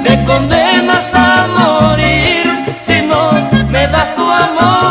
me 0.04 0.14
condenas 0.24 1.12
a 1.14 1.46
morir 1.58 2.44
si 2.80 3.02
no 3.02 3.22
me 3.68 3.86
das 3.88 4.21
amor. 4.42 4.81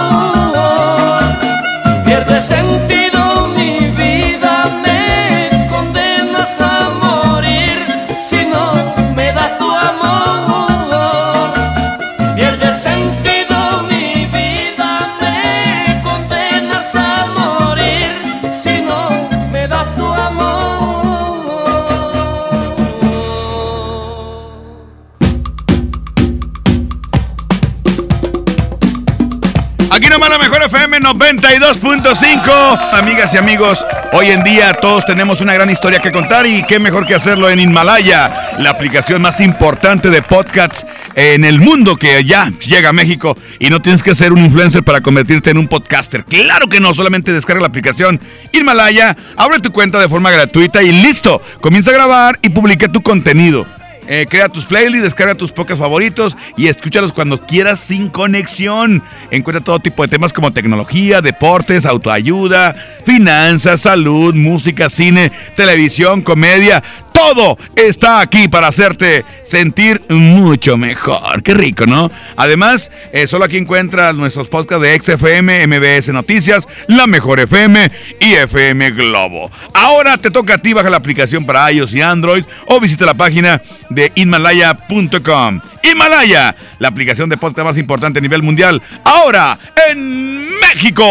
92.5. 31.60 32.94
Amigas 32.94 33.34
y 33.34 33.38
amigos, 33.38 33.86
hoy 34.14 34.28
en 34.28 34.42
día 34.42 34.72
todos 34.72 35.04
tenemos 35.06 35.42
una 35.42 35.54
gran 35.54 35.70
historia 35.70 36.00
que 36.00 36.10
contar 36.10 36.48
y 36.48 36.64
qué 36.64 36.80
mejor 36.80 37.06
que 37.06 37.14
hacerlo 37.14 37.50
en 37.50 37.60
Himalaya, 37.60 38.56
la 38.58 38.70
aplicación 38.70 39.22
más 39.22 39.42
importante 39.42 40.10
de 40.10 40.22
podcasts 40.22 40.86
en 41.14 41.44
el 41.44 41.60
mundo 41.60 41.98
que 41.98 42.24
ya 42.24 42.50
llega 42.66 42.90
a 42.90 42.94
México 42.94 43.38
y 43.60 43.70
no 43.70 43.82
tienes 43.82 44.02
que 44.02 44.16
ser 44.16 44.32
un 44.32 44.40
influencer 44.40 44.84
para 44.84 45.02
convertirte 45.02 45.50
en 45.50 45.58
un 45.58 45.68
podcaster. 45.68 46.24
Claro 46.24 46.68
que 46.68 46.80
no, 46.80 46.94
solamente 46.94 47.34
descarga 47.34 47.60
la 47.60 47.68
aplicación 47.68 48.22
Himalaya, 48.54 49.18
abre 49.36 49.60
tu 49.60 49.74
cuenta 49.74 50.00
de 50.00 50.08
forma 50.08 50.32
gratuita 50.32 50.82
y 50.82 50.94
listo, 50.94 51.42
comienza 51.60 51.92
a 51.92 51.96
grabar 51.96 52.40
y 52.42 52.48
publica 52.48 52.88
tu 52.88 53.02
contenido. 53.02 53.66
Eh, 54.08 54.26
crea 54.30 54.50
tus 54.50 54.66
playlists, 54.66 55.04
descarga 55.04 55.36
tus 55.36 55.52
podcasts 55.52 55.80
favoritos 55.80 56.36
y 56.58 56.68
escúchalos 56.68 57.14
cuando 57.14 57.40
quieras 57.40 57.80
sin 57.80 58.10
conexión. 58.10 59.04
Encuentra 59.30 59.64
todo 59.64 59.80
tipo 59.80 60.02
de 60.04 60.10
temas 60.10 60.34
como 60.34 60.52
tecnología, 60.52 61.22
deportes, 61.22 61.86
autoayuda, 61.86 62.76
finanzas, 63.06 63.82
salud, 63.82 64.34
música, 64.34 64.90
cine, 64.90 65.32
televisión, 65.56 66.22
comedia. 66.22 66.84
Todo 67.24 67.56
está 67.76 68.20
aquí 68.20 68.48
para 68.48 68.68
hacerte 68.68 69.24
sentir 69.44 70.02
mucho 70.10 70.76
mejor. 70.76 71.44
Qué 71.44 71.54
rico, 71.54 71.86
¿no? 71.86 72.10
Además, 72.36 72.90
eh, 73.14 73.28
solo 73.28 73.46
aquí 73.46 73.58
encuentras 73.58 74.16
nuestros 74.16 74.48
podcasts 74.48 74.82
de 74.82 75.00
XFM, 75.00 75.68
MBS 75.68 76.12
Noticias, 76.12 76.68
La 76.88 77.06
Mejor 77.06 77.40
FM 77.40 77.92
y 78.20 78.34
FM 78.34 78.90
Globo. 78.92 79.52
Ahora 79.76 80.18
te 80.18 80.32
toca 80.32 80.56
a 80.56 80.58
ti, 80.58 80.74
baja 80.74 80.90
la 80.90 80.98
aplicación 80.98 81.46
para 81.46 81.72
iOS 81.72 81.94
y 81.94 82.02
Android 82.02 82.44
o 82.66 82.80
visita 82.80 83.06
la 83.06 83.14
página 83.14 83.62
de 83.92 84.12
Himalaya.com. 84.16 85.62
Himalaya, 85.84 86.56
la 86.80 86.88
aplicación 86.88 87.30
de 87.30 87.38
podcast 87.38 87.68
más 87.68 87.78
importante 87.78 88.18
a 88.18 88.22
nivel 88.24 88.42
mundial, 88.42 88.82
ahora 89.04 89.60
en 89.90 90.60
México. 90.60 91.06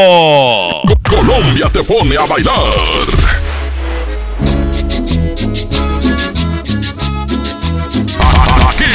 Colombia 1.08 1.68
te 1.72 1.84
pone 1.84 2.16
a 2.16 2.26
bailar. 2.26 3.19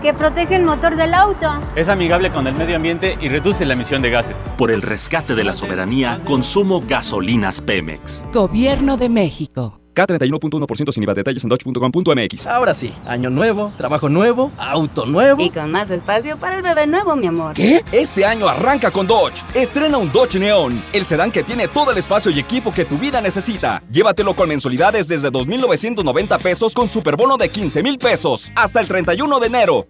que 0.00 0.14
protege 0.14 0.56
el 0.56 0.64
motor 0.64 0.96
del 0.96 1.14
auto. 1.14 1.60
Es 1.76 1.88
amigable 1.88 2.30
con 2.30 2.46
el 2.46 2.54
medio 2.54 2.76
ambiente 2.76 3.16
y 3.20 3.28
reduce 3.28 3.64
la 3.64 3.74
emisión 3.74 4.02
de 4.02 4.10
gases. 4.10 4.54
Por 4.56 4.70
el 4.70 4.82
rescate 4.82 5.34
de 5.34 5.44
la 5.44 5.52
soberanía, 5.52 6.20
consumo 6.24 6.82
gasolinas 6.86 7.60
Pemex. 7.60 8.24
Gobierno 8.32 8.96
de 8.96 9.08
México. 9.08 9.80
K31.1% 9.98 10.92
sin 10.92 11.02
IVA. 11.02 11.14
Detalles 11.14 11.42
en 11.42 11.48
dodge.com.mx. 11.50 12.46
Ahora 12.46 12.74
sí, 12.74 12.94
año 13.06 13.30
nuevo, 13.30 13.72
trabajo 13.76 14.08
nuevo, 14.08 14.52
auto 14.56 15.06
nuevo. 15.06 15.42
Y 15.42 15.50
con 15.50 15.70
más 15.70 15.90
espacio 15.90 16.38
para 16.38 16.56
el 16.56 16.62
bebé 16.62 16.86
nuevo, 16.86 17.16
mi 17.16 17.26
amor. 17.26 17.54
¿Qué? 17.54 17.84
Este 17.92 18.24
año 18.24 18.48
arranca 18.48 18.90
con 18.90 19.06
Dodge. 19.06 19.42
Estrena 19.54 19.98
un 19.98 20.12
Dodge 20.12 20.38
Neon, 20.38 20.82
el 20.92 21.04
sedán 21.04 21.30
que 21.30 21.42
tiene 21.42 21.68
todo 21.68 21.90
el 21.90 21.98
espacio 21.98 22.30
y 22.30 22.38
equipo 22.38 22.72
que 22.72 22.84
tu 22.84 22.98
vida 22.98 23.20
necesita. 23.20 23.82
Llévatelo 23.90 24.34
con 24.34 24.48
mensualidades 24.48 25.08
desde 25.08 25.30
2.990 25.30 26.38
pesos 26.40 26.74
con 26.74 26.88
superbono 26.88 27.36
de 27.36 27.48
15 27.48 27.82
mil 27.82 27.98
pesos 27.98 28.52
hasta 28.54 28.80
el 28.80 28.88
31 28.88 29.40
de 29.40 29.46
enero. 29.46 29.86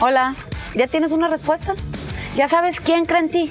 Hola, 0.00 0.34
¿ya 0.74 0.86
tienes 0.86 1.12
una 1.12 1.28
respuesta? 1.28 1.74
¿Ya 2.36 2.48
sabes 2.48 2.80
quién 2.80 3.06
cree 3.06 3.20
en 3.20 3.30
ti? 3.30 3.50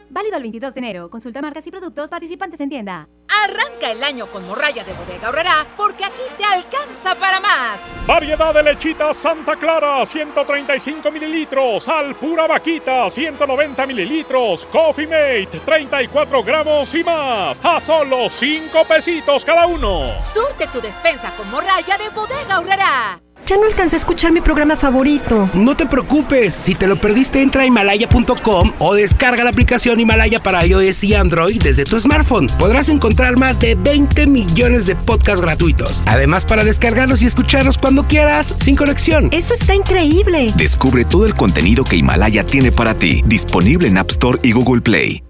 Válido 0.11 0.35
el 0.35 0.43
22 0.43 0.73
de 0.73 0.79
enero. 0.79 1.09
Consulta 1.09 1.41
marcas 1.41 1.65
y 1.65 1.71
productos 1.71 2.09
participantes 2.09 2.59
en 2.59 2.67
tienda. 2.69 3.07
Arranca 3.29 3.91
el 3.91 4.03
año 4.03 4.27
con 4.27 4.45
morralla 4.45 4.83
de 4.83 4.91
bodega 4.91 5.29
horrera 5.29 5.65
porque 5.77 6.03
aquí 6.03 6.21
te 6.37 6.43
alcanza 6.43 7.15
para 7.15 7.39
más. 7.39 7.79
Variedad 8.05 8.53
de 8.53 8.61
lechita 8.61 9.13
Santa 9.13 9.55
Clara, 9.55 10.05
135 10.05 11.09
mililitros. 11.11 11.87
Al 11.87 12.15
pura 12.15 12.45
vaquita, 12.45 13.09
190 13.09 13.85
mililitros. 13.85 14.65
Coffee 14.65 15.07
Mate, 15.07 15.61
34 15.63 16.43
gramos 16.43 16.93
y 16.93 17.05
más. 17.05 17.63
A 17.63 17.79
solo 17.79 18.27
5 18.27 18.83
pesitos 18.85 19.45
cada 19.45 19.65
uno. 19.65 20.19
Surte 20.19 20.67
tu 20.67 20.81
despensa 20.81 21.33
con 21.37 21.49
morralla 21.49 21.97
de 21.97 22.09
bodega 22.09 22.59
horrera. 22.59 23.21
Ya 23.45 23.57
no 23.57 23.65
alcancé 23.65 23.95
a 23.95 23.99
escuchar 23.99 24.31
mi 24.31 24.41
programa 24.41 24.77
favorito. 24.77 25.49
No 25.53 25.75
te 25.75 25.85
preocupes, 25.85 26.53
si 26.53 26.73
te 26.75 26.87
lo 26.87 26.99
perdiste 26.99 27.41
entra 27.41 27.63
a 27.63 27.65
himalaya.com 27.65 28.71
o 28.79 28.93
descarga 28.93 29.43
la 29.43 29.49
aplicación 29.49 29.99
Himalaya 29.99 30.41
para 30.41 30.65
iOS 30.65 31.03
y 31.03 31.15
Android 31.15 31.61
desde 31.61 31.83
tu 31.83 31.99
smartphone. 31.99 32.47
Podrás 32.57 32.89
encontrar 32.89 33.37
más 33.37 33.59
de 33.59 33.75
20 33.75 34.27
millones 34.27 34.85
de 34.85 34.95
podcasts 34.95 35.41
gratuitos. 35.41 36.01
Además 36.05 36.45
para 36.45 36.63
descargarlos 36.63 37.23
y 37.23 37.25
escucharlos 37.25 37.77
cuando 37.77 38.07
quieras, 38.07 38.55
sin 38.61 38.75
conexión. 38.75 39.29
Eso 39.31 39.53
está 39.53 39.75
increíble. 39.75 40.47
Descubre 40.55 41.03
todo 41.03 41.25
el 41.25 41.33
contenido 41.33 41.83
que 41.83 41.97
Himalaya 41.97 42.45
tiene 42.45 42.71
para 42.71 42.93
ti, 42.93 43.21
disponible 43.25 43.87
en 43.87 43.97
App 43.97 44.11
Store 44.11 44.39
y 44.43 44.51
Google 44.53 44.81
Play. 44.81 45.23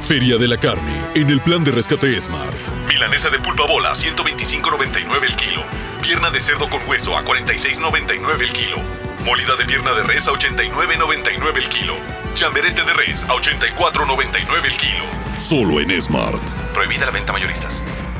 Feria 0.00 0.36
de 0.36 0.46
la 0.46 0.58
carne, 0.58 0.92
en 1.14 1.30
el 1.30 1.40
plan 1.40 1.64
de 1.64 1.70
rescate 1.70 2.20
Smart. 2.20 2.54
Milanesa 2.88 3.30
de 3.30 3.38
pulpa 3.38 3.66
bola, 3.66 3.94
125.99 3.94 5.24
el 5.24 5.34
kilo. 5.34 5.62
Pierna 6.04 6.30
de 6.30 6.38
cerdo 6.38 6.68
con 6.68 6.86
hueso 6.86 7.16
a 7.16 7.24
46.99 7.24 8.42
el 8.42 8.52
kilo. 8.52 8.76
Molida 9.24 9.56
de 9.56 9.64
pierna 9.64 9.94
de 9.94 10.02
res 10.02 10.28
a 10.28 10.32
89.99 10.32 11.56
el 11.56 11.68
kilo. 11.70 11.94
Chamberete 12.34 12.84
de 12.84 12.92
res 12.92 13.24
a 13.24 13.28
84.99 13.28 14.64
el 14.66 14.76
kilo. 14.76 15.04
Solo 15.38 15.80
en 15.80 15.98
Smart. 15.98 16.42
Prohibida 16.74 17.06
la 17.06 17.10
venta 17.10 17.32
mayoristas. 17.32 17.82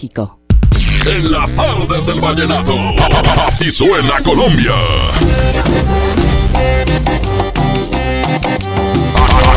En 0.00 1.32
las 1.32 1.52
tardes 1.54 2.06
del 2.06 2.20
vallenato. 2.20 2.72
Así 3.44 3.72
suena 3.72 4.20
Colombia. 4.22 4.72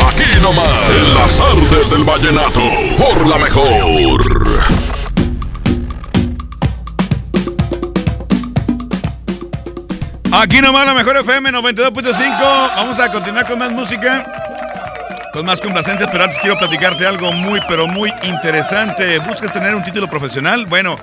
Aquí 0.08 0.40
nomás. 0.42 0.66
En 0.90 1.14
las 1.14 1.38
tardes 1.38 1.90
del 1.90 2.02
vallenato. 2.02 2.60
Por 2.98 3.26
la 3.28 3.38
mejor. 3.38 4.64
Aquí 10.32 10.60
nomás 10.60 10.86
la 10.86 10.94
mejor 10.94 11.18
FM 11.18 11.52
92.5. 11.52 12.74
Vamos 12.76 12.98
a 12.98 13.12
continuar 13.12 13.46
con 13.46 13.60
más 13.60 13.70
música. 13.70 14.41
Con 15.32 15.46
más 15.46 15.62
complacencias, 15.62 16.10
pero 16.12 16.24
antes 16.24 16.38
quiero 16.40 16.58
platicarte 16.58 17.06
algo 17.06 17.32
muy, 17.32 17.58
pero 17.66 17.86
muy 17.86 18.12
interesante. 18.24 19.18
¿Buscas 19.20 19.50
tener 19.50 19.74
un 19.74 19.82
título 19.82 20.06
profesional? 20.06 20.66
Bueno, 20.66 20.98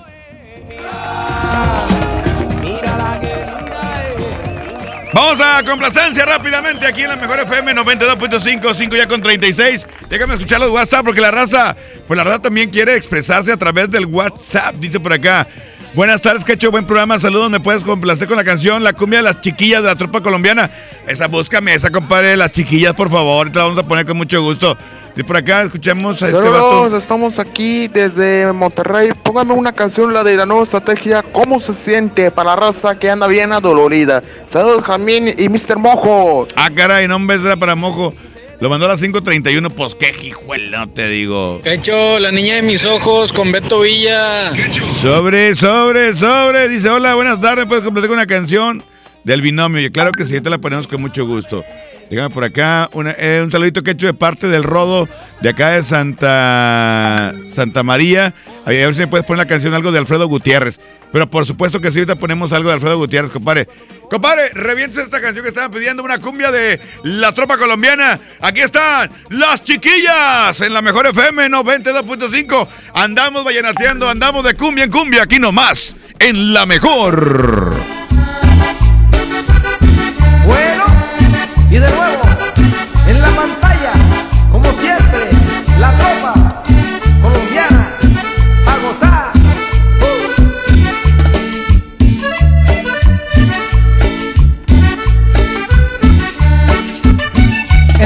Vamos 5.12 5.40
a 5.40 5.62
complacencia 5.64 6.24
rápidamente 6.24 6.86
aquí 6.86 7.02
en 7.02 7.08
la 7.08 7.16
mejor 7.16 7.40
FM 7.40 7.74
92.5, 7.74 8.74
5 8.74 8.96
ya 8.96 9.08
con 9.08 9.20
36. 9.20 9.86
Déjame 10.08 10.34
escuchar 10.34 10.60
los 10.60 10.70
WhatsApp 10.70 11.04
porque 11.04 11.20
la 11.20 11.32
raza, 11.32 11.76
pues 12.06 12.16
la 12.16 12.22
raza 12.22 12.42
también 12.42 12.70
quiere 12.70 12.94
expresarse 12.94 13.52
a 13.52 13.56
través 13.56 13.90
del 13.90 14.06
WhatsApp, 14.06 14.76
dice 14.76 15.00
por 15.00 15.12
acá. 15.12 15.48
Buenas 15.92 16.22
tardes, 16.22 16.44
Quecho, 16.44 16.70
buen 16.70 16.86
programa, 16.86 17.18
saludos, 17.18 17.50
me 17.50 17.58
puedes 17.58 17.82
complacer 17.82 18.28
con 18.28 18.36
la 18.36 18.44
canción 18.44 18.84
La 18.84 18.92
cumbia 18.92 19.18
de 19.18 19.24
las 19.24 19.40
chiquillas 19.40 19.82
de 19.82 19.88
la 19.88 19.96
tropa 19.96 20.20
colombiana. 20.20 20.70
Esa 21.08 21.26
búscame, 21.26 21.74
esa 21.74 21.90
compadre, 21.90 22.36
las 22.36 22.50
chiquillas, 22.50 22.94
por 22.94 23.10
favor, 23.10 23.50
te 23.50 23.58
la 23.58 23.64
vamos 23.64 23.78
a 23.80 23.82
poner 23.82 24.06
con 24.06 24.16
mucho 24.16 24.40
gusto. 24.40 24.78
Y 25.16 25.24
por 25.24 25.36
acá 25.36 25.62
escuchemos 25.62 26.22
a 26.22 26.28
este 26.28 26.40
Saludos, 26.40 26.92
estamos 26.92 27.40
aquí 27.40 27.88
desde 27.88 28.52
Monterrey. 28.52 29.10
Póngame 29.24 29.52
una 29.52 29.72
canción, 29.72 30.14
la 30.14 30.22
de 30.22 30.36
la 30.36 30.46
nueva 30.46 30.62
estrategia. 30.62 31.24
¿Cómo 31.24 31.58
se 31.58 31.74
siente 31.74 32.30
para 32.30 32.50
la 32.50 32.56
raza 32.56 32.96
que 32.96 33.10
anda 33.10 33.26
bien 33.26 33.52
adolorida? 33.52 34.22
Saludos, 34.46 34.84
Jamín 34.84 35.34
y 35.36 35.48
Mr. 35.48 35.76
Mojo. 35.76 36.46
Ah, 36.54 36.70
caray, 36.72 37.08
no 37.08 37.18
me 37.18 37.34
era 37.34 37.56
para 37.56 37.74
Mojo. 37.74 38.14
Lo 38.60 38.68
mandó 38.68 38.84
a 38.84 38.90
las 38.90 39.02
5.31, 39.02 39.70
pues 39.70 39.94
qué 39.94 40.14
hijuela, 40.22 40.80
no 40.84 40.90
te 40.90 41.08
digo. 41.08 41.62
Quecho, 41.62 42.18
la 42.18 42.30
niña 42.30 42.56
de 42.56 42.62
mis 42.62 42.84
ojos 42.84 43.32
con 43.32 43.50
Beto 43.50 43.80
Villa. 43.80 44.52
Sobre, 45.00 45.54
sobre, 45.54 46.14
sobre. 46.14 46.68
Dice, 46.68 46.90
hola, 46.90 47.14
buenas 47.14 47.40
tardes, 47.40 47.64
¿puedes 47.64 47.82
completar 47.82 48.10
una 48.10 48.26
canción 48.26 48.84
del 49.24 49.40
binomio? 49.40 49.80
Y 49.80 49.90
claro 49.90 50.12
que 50.12 50.26
sí, 50.26 50.38
te 50.42 50.50
la 50.50 50.58
ponemos 50.58 50.86
con 50.86 51.00
mucho 51.00 51.26
gusto. 51.26 51.64
Dígame 52.10 52.30
por 52.30 52.42
acá, 52.42 52.90
una, 52.92 53.12
eh, 53.12 53.40
un 53.44 53.52
saludito 53.52 53.84
que 53.84 53.90
he 53.90 53.92
hecho 53.92 54.06
de 54.06 54.14
parte 54.14 54.48
del 54.48 54.64
Rodo, 54.64 55.08
de 55.40 55.48
acá 55.48 55.70
de 55.70 55.84
Santa, 55.84 57.32
Santa 57.54 57.84
María. 57.84 58.34
A 58.66 58.70
ver 58.70 58.92
si 58.94 59.00
me 59.00 59.06
puedes 59.06 59.24
poner 59.24 59.38
la 59.38 59.48
canción 59.48 59.74
algo 59.74 59.92
de 59.92 59.98
Alfredo 59.98 60.26
Gutiérrez. 60.26 60.80
Pero 61.12 61.30
por 61.30 61.46
supuesto 61.46 61.80
que 61.80 61.92
sí, 61.92 61.98
ahorita 61.98 62.16
ponemos 62.16 62.52
algo 62.52 62.68
de 62.68 62.74
Alfredo 62.74 62.98
Gutiérrez, 62.98 63.30
compadre. 63.30 63.68
Compadre, 64.10 64.50
revientes 64.54 64.98
esta 64.98 65.20
canción 65.20 65.44
que 65.44 65.50
estaban 65.50 65.70
pidiendo, 65.70 66.02
una 66.02 66.18
cumbia 66.18 66.50
de 66.50 66.80
la 67.04 67.32
tropa 67.32 67.56
colombiana. 67.56 68.18
Aquí 68.40 68.60
están 68.60 69.08
las 69.28 69.62
chiquillas 69.62 70.60
en 70.60 70.74
la 70.74 70.82
mejor 70.82 71.06
FM 71.06 71.48
92.5. 71.48 72.68
Andamos 72.94 73.44
vallenateando, 73.44 74.08
andamos 74.08 74.42
de 74.42 74.54
cumbia 74.54 74.84
en 74.84 74.90
cumbia, 74.90 75.22
aquí 75.22 75.38
nomás, 75.38 75.94
en 76.18 76.52
la 76.52 76.66
mejor. 76.66 77.99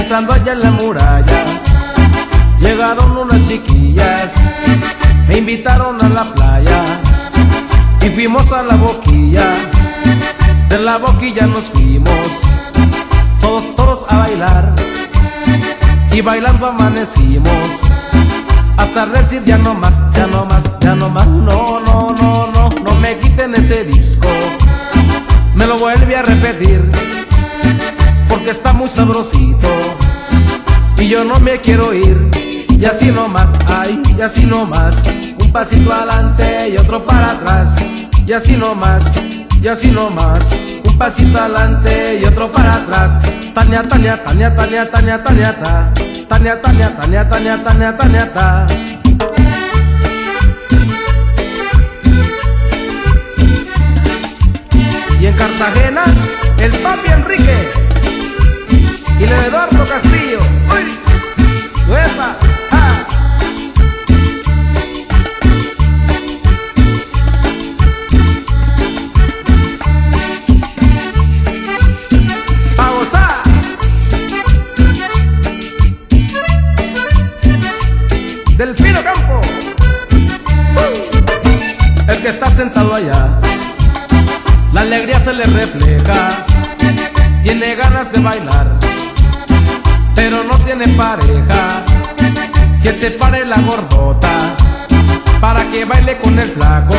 Entrando 0.05 0.35
allá 0.35 0.53
en 0.53 0.61
la 0.61 0.71
muralla, 0.71 1.45
llegaron 2.61 3.17
unas 3.17 3.49
chiquillas, 3.49 4.35
me 5.27 5.39
invitaron 5.39 5.97
a 6.05 6.09
la 6.11 6.25
playa 6.25 6.85
y 8.03 8.11
fuimos 8.11 8.53
a 8.53 8.65
la 8.65 8.77
boquilla. 8.77 9.47
De 10.69 10.79
la 10.79 10.99
boquilla 10.99 11.47
nos 11.47 11.71
fuimos, 11.71 12.43
todos, 13.41 13.75
todos 13.77 14.05
a 14.13 14.19
bailar 14.19 14.75
y 16.13 16.21
bailando 16.21 16.67
amanecimos. 16.67 17.81
Hasta 18.77 19.07
decir 19.07 19.43
ya 19.47 19.57
no 19.57 19.73
más, 19.73 20.03
ya 20.13 20.27
no 20.27 20.45
más, 20.45 20.79
ya 20.81 20.95
no 20.95 21.09
más, 21.09 21.27
no, 21.27 21.81
no, 21.81 22.15
no, 22.21 22.53
no, 22.53 22.69
no 22.69 22.95
me 23.01 23.17
quiten 23.21 23.55
ese 23.55 23.85
disco, 23.85 24.29
me 25.55 25.67
lo 25.67 25.79
vuelve 25.79 26.15
a 26.15 26.23
repetir 26.23 26.93
porque 28.29 28.51
está 28.51 28.73
muy 28.73 28.89
sabrosito 28.89 29.69
y 30.99 31.09
yo 31.09 31.25
no 31.25 31.39
me 31.41 31.61
quiero 31.61 31.93
ir 31.93 32.31
y 32.69 32.85
así 32.85 33.11
nomás, 33.11 33.49
ay, 33.69 34.03
y 34.17 34.21
así 34.21 34.45
nomás, 34.47 35.05
un 35.39 35.53
pasito 35.53 35.93
adelante 35.93 36.71
y 36.71 36.77
otro 36.77 37.05
para 37.05 37.33
atrás 37.33 37.77
y 38.27 38.33
así 38.33 38.57
nomás, 38.57 39.05
y 39.61 39.69
así 39.69 39.91
nomás, 39.91 40.51
un 40.85 40.99
pasito 40.99 41.39
adelante 41.39 42.21
y 42.21 42.25
otro 42.25 42.51
para 42.51 42.75
atrás. 42.75 43.21
Tania, 43.55 43.83
Tania, 43.83 44.23
Tania, 44.25 44.55
Tania, 44.55 44.91
Tania, 44.91 45.23
Tania, 45.23 45.61
ta. 45.61 45.93
Tania, 46.29 46.61
Tania, 46.61 46.97
Tania, 46.97 47.29
Tania, 47.29 47.63
Tania, 47.63 47.97
Tania, 47.97 48.33
ta. 48.33 48.67
Y 55.21 55.27
en 55.27 55.35
Cartagena, 55.35 56.05
el 56.59 56.71
papi 56.79 57.11
Enrique 57.13 57.84
y 59.25 59.27
el 59.27 59.33
Eduardo 59.33 59.87
Castillo. 59.87 60.39
¡Uy! 60.71 60.99
¡Uepa! 61.89 62.37
¡Ja! 62.71 62.89
¡A 72.79 72.91
gozar! 72.91 73.43
Delfino 78.57 79.03
Campo. 79.03 79.41
¡Uh! 80.77 82.11
El 82.11 82.21
que 82.21 82.29
está 82.29 82.51
sentado 82.51 82.95
allá. 82.95 83.41
La 84.73 84.83
alegría 84.83 85.21
se 85.21 85.33
le 85.33 85.45
refleja. 85.45 86.31
Tiene 87.43 87.75
ganas 87.75 88.13
de 88.13 88.21
bailar. 88.21 88.64
Tiene 90.85 90.99
pareja. 90.99 91.85
Que 92.83 92.93
se 92.93 93.11
pare 93.13 93.45
la 93.47 93.57
gordota. 93.59 94.29
Para 95.41 95.65
que 95.71 95.85
baile 95.85 96.19
con 96.21 96.39
el 96.39 96.45
flaco. 96.45 96.95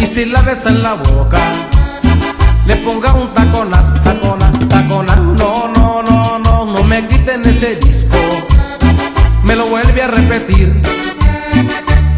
Y 0.00 0.06
si 0.06 0.24
la 0.26 0.40
besa 0.42 0.70
en 0.70 0.82
la 0.82 0.94
boca. 0.94 1.38
Le 2.66 2.76
ponga 2.76 3.12
un 3.14 3.32
taconas, 3.32 3.94
tacona, 4.02 4.50
tacona. 4.68 5.16
No, 5.16 5.70
no, 5.76 6.02
no, 6.02 6.38
no, 6.38 6.64
no 6.66 6.82
me 6.82 7.06
quiten 7.06 7.44
ese 7.46 7.76
disco. 7.76 8.18
Me 9.44 9.54
lo 9.54 9.66
vuelve 9.66 10.02
a 10.02 10.08
repetir. 10.08 10.82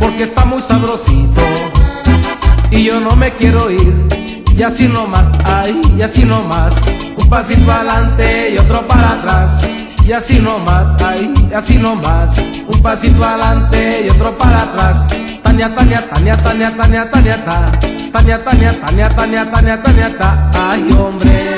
Porque 0.01 0.24
está 0.24 0.45
muy 0.47 0.62
sabrosito. 0.62 1.43
Y 2.70 2.84
yo 2.84 2.99
no 3.01 3.14
me 3.16 3.34
quiero 3.34 3.70
ir. 3.70 4.09
Y 4.57 4.62
así 4.62 4.88
nomás, 4.88 5.26
ay, 5.45 5.80
y 5.97 6.03
así 6.03 6.24
nomás. 6.24 6.74
Un 7.16 7.28
pasito 7.28 7.70
adelante 7.70 8.55
y 8.55 8.59
otro 8.59 8.86
para 8.86 9.11
atrás. 9.11 9.61
Y 10.11 10.13
así 10.13 10.41
nomás, 10.41 11.01
y 11.17 11.55
así 11.55 11.77
nomás. 11.77 12.37
Un 12.67 12.83
pasito 12.83 13.25
adelante 13.25 14.07
y 14.07 14.11
otro 14.11 14.37
para 14.37 14.61
atrás. 14.61 15.07
Tania, 15.41 15.73
Tania, 15.73 16.05
Tania, 16.11 16.37
Tania, 16.37 16.77
Tania, 16.77 17.11
Tania, 17.13 17.45
ta. 17.45 17.67
Tania, 18.11 18.45
Tania, 18.45 18.81
Tania, 18.81 19.09
Tania, 19.09 19.51
Tania, 19.53 19.81
Tania, 19.81 20.19
ta. 20.19 20.51
Ay, 20.53 20.91
hombre. 20.99 21.57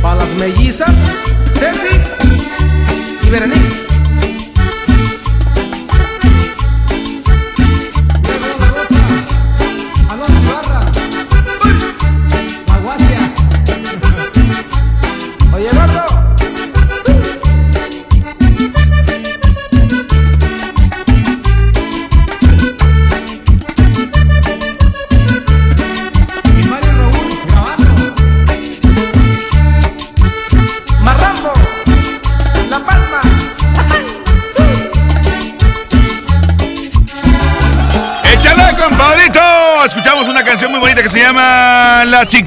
Para 0.00 0.14
las 0.14 0.34
mellizas, 0.38 0.94
Ceci 1.52 2.00
y 3.24 3.28
Berenice. 3.28 3.87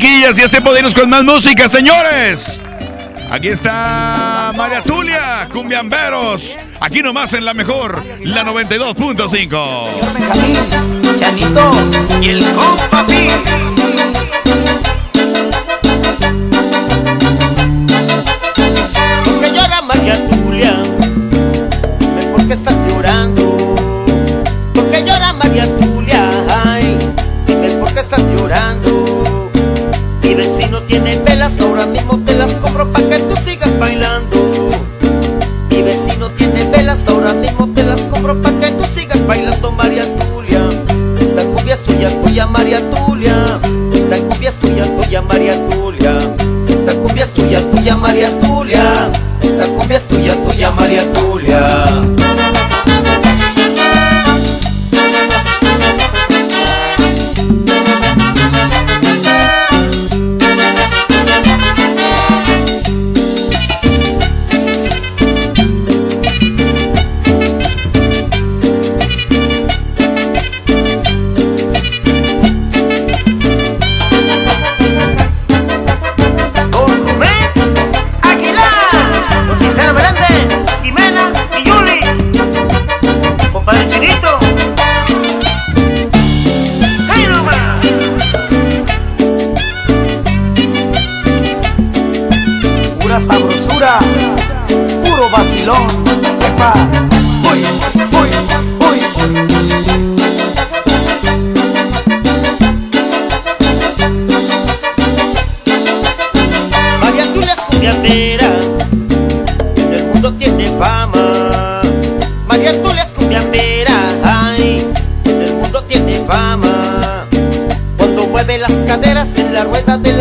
Chiquillas 0.02 0.38
y 0.40 0.42
es 0.42 0.50
tiempo 0.50 0.74
de 0.74 0.80
irnos 0.80 0.96
con 0.96 1.08
más 1.12 1.24
música, 1.24 1.70
señores. 1.70 2.64
Aquí 3.30 3.50
está 3.50 4.52
María 4.58 4.82
Tulia, 4.82 5.48
Cumbiamberos. 5.54 6.56
Aquí 6.80 7.04
nomás 7.04 7.34
en 7.34 7.46
la 7.46 7.54
mejor, 7.54 8.04
la 8.24 8.44
92.5. 8.44 11.20
Chanito 11.20 11.70
y 12.20 12.30
el 12.30 12.44
compa 12.56 13.06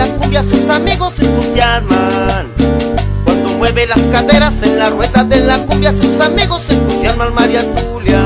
la 0.01 0.07
cumbia, 0.17 0.43
sus 0.43 0.69
amigos 0.71 1.13
se 1.15 1.27
entusiasman. 1.27 2.47
Cuando 3.25 3.51
mueve 3.59 3.87
las 3.87 4.01
caderas 4.01 4.55
en 4.63 4.79
la 4.79 4.89
rueda 4.89 5.25
de 5.25 5.41
la 5.41 5.59
cumbia, 5.59 5.93
sus 5.93 6.19
amigos 6.21 6.63
se 6.67 6.73
entusiasman. 6.73 7.35
María 7.35 7.61
Tulia, 7.75 8.25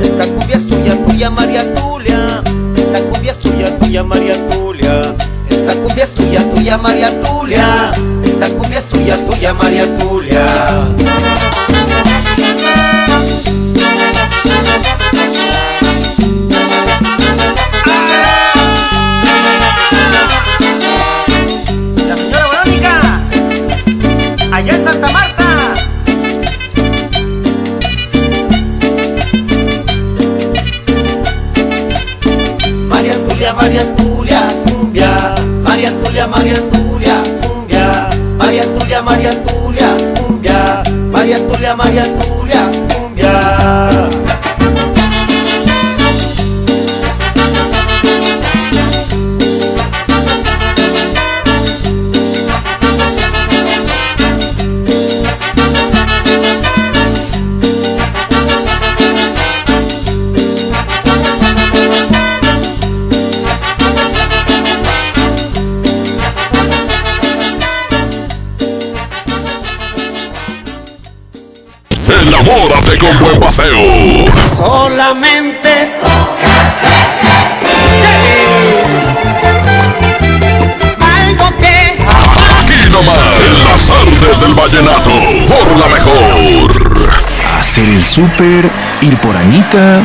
esta 0.00 0.24
cumbia 0.24 0.56
es 0.56 0.68
tuya, 0.68 0.92
tuya 1.04 1.30
María 1.30 1.74
Tulia. 1.74 2.42
Esta 2.76 3.00
cumbia 3.00 3.32
es 3.32 3.38
tuya, 3.40 3.78
tuya 3.78 4.04
María 4.04 4.34
Tulia. 4.50 5.00
Esta 5.50 5.74
cumbia 5.74 6.04
es 6.04 6.14
tuya, 6.14 6.54
tuya 6.54 6.78
María 6.78 7.22
Tulia. 7.22 7.90
Esta 8.24 8.48
cumbia 8.48 8.78
es 8.78 8.88
tuya, 8.88 9.16
tuya 9.26 9.52
María 9.52 9.98
Tulia. 9.98 10.46
María 41.74 42.04
Tulia, 42.04 42.25
buen 73.26 73.40
paseo. 73.40 74.24
Solamente 74.54 75.90
algo 81.00 81.58
que 81.58 81.96
Aquí 82.60 82.90
nomás, 82.90 83.18
en 83.46 83.64
las 83.64 83.90
artes 83.90 84.40
del 84.40 84.54
vallenato, 84.54 85.10
por 85.48 85.76
la 85.76 85.86
mejor. 85.88 87.10
Hacer 87.58 87.88
el 87.88 88.02
súper, 88.02 88.70
ir 89.02 89.16
por 89.18 89.36
Anita. 89.36 90.00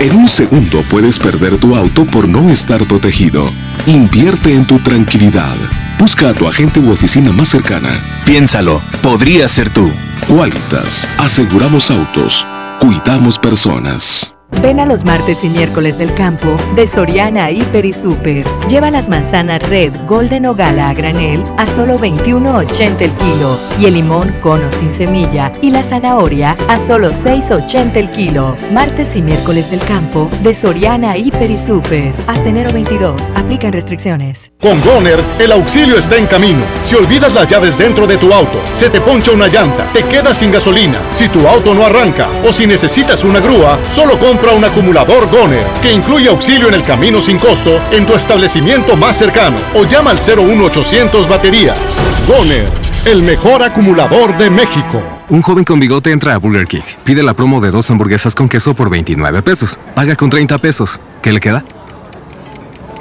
En 0.00 0.14
un 0.14 0.28
segundo 0.28 0.82
puedes 0.88 1.18
perder 1.18 1.58
tu 1.58 1.74
auto 1.74 2.04
por 2.04 2.28
no 2.28 2.50
estar 2.50 2.84
protegido. 2.84 3.50
Invierte 3.86 4.54
en 4.54 4.64
tu 4.64 4.78
tranquilidad. 4.78 5.56
Busca 5.98 6.28
a 6.28 6.34
tu 6.34 6.46
agente 6.46 6.78
u 6.78 6.92
oficina 6.92 7.32
más 7.32 7.48
cercana. 7.48 8.00
Piénsalo, 8.24 8.80
podría 9.02 9.48
ser 9.48 9.70
tú. 9.70 9.90
Qualitas, 10.26 11.08
aseguramos 11.18 11.90
autos, 11.90 12.46
cuidamos 12.80 13.38
personas. 13.38 14.37
Ven 14.50 14.80
a 14.80 14.86
los 14.86 15.04
martes 15.04 15.44
y 15.44 15.48
miércoles 15.50 15.98
del 15.98 16.12
campo 16.14 16.56
de 16.74 16.86
Soriana 16.88 17.50
Hiper 17.50 17.84
y 17.84 17.92
Super. 17.92 18.44
Lleva 18.68 18.90
las 18.90 19.08
manzanas 19.08 19.62
Red, 19.68 19.92
Golden 20.08 20.46
o 20.46 20.54
Gala 20.54 20.88
a 20.88 20.94
granel 20.94 21.44
a 21.58 21.66
solo 21.66 21.98
21.80 21.98 23.00
el 23.00 23.12
kilo 23.12 23.58
y 23.78 23.86
el 23.86 23.94
limón 23.94 24.34
cono 24.40 24.72
sin 24.72 24.92
semilla 24.92 25.52
y 25.62 25.70
la 25.70 25.84
zanahoria 25.84 26.56
a 26.68 26.80
solo 26.80 27.10
6.80 27.10 27.96
el 27.96 28.10
kilo. 28.10 28.56
Martes 28.72 29.14
y 29.14 29.22
miércoles 29.22 29.70
del 29.70 29.80
campo 29.80 30.28
de 30.42 30.54
Soriana 30.54 31.16
Hiper 31.16 31.50
y 31.50 31.58
Super. 31.58 32.12
Hasta 32.26 32.48
enero 32.48 32.72
22. 32.72 33.30
Aplican 33.36 33.72
restricciones. 33.72 34.50
Con 34.60 34.80
Goner, 34.80 35.22
el 35.38 35.52
auxilio 35.52 35.98
está 35.98 36.16
en 36.16 36.26
camino. 36.26 36.64
Si 36.82 36.96
olvidas 36.96 37.32
las 37.32 37.46
llaves 37.46 37.78
dentro 37.78 38.08
de 38.08 38.16
tu 38.16 38.32
auto, 38.32 38.60
se 38.72 38.90
te 38.90 39.00
poncha 39.00 39.30
una 39.30 39.46
llanta, 39.46 39.86
te 39.92 40.02
quedas 40.02 40.38
sin 40.38 40.50
gasolina, 40.50 41.00
si 41.12 41.28
tu 41.28 41.46
auto 41.46 41.74
no 41.74 41.86
arranca 41.86 42.28
o 42.44 42.52
si 42.52 42.66
necesitas 42.66 43.22
una 43.22 43.38
grúa, 43.38 43.78
solo 43.90 44.18
compra 44.18 44.47
un 44.54 44.64
acumulador 44.64 45.30
Goner 45.30 45.66
que 45.82 45.92
incluye 45.92 46.28
auxilio 46.28 46.68
en 46.68 46.74
el 46.74 46.82
camino 46.82 47.20
sin 47.20 47.38
costo 47.38 47.80
en 47.92 48.06
tu 48.06 48.14
establecimiento 48.14 48.96
más 48.96 49.16
cercano 49.16 49.56
o 49.74 49.84
llama 49.84 50.10
al 50.10 50.18
01800 50.18 51.28
baterías. 51.28 51.78
Goner, 52.26 52.68
el 53.04 53.22
mejor 53.22 53.62
acumulador 53.62 54.36
de 54.36 54.50
México. 54.50 55.02
Un 55.28 55.42
joven 55.42 55.64
con 55.64 55.78
bigote 55.78 56.10
entra 56.10 56.34
a 56.34 56.38
Burger 56.38 56.66
King, 56.66 56.82
pide 57.04 57.22
la 57.22 57.34
promo 57.34 57.60
de 57.60 57.70
dos 57.70 57.90
hamburguesas 57.90 58.34
con 58.34 58.48
queso 58.48 58.74
por 58.74 58.90
29 58.90 59.42
pesos, 59.42 59.78
paga 59.94 60.16
con 60.16 60.30
30 60.30 60.58
pesos. 60.58 60.98
¿Qué 61.22 61.32
le 61.32 61.40
queda? 61.40 61.64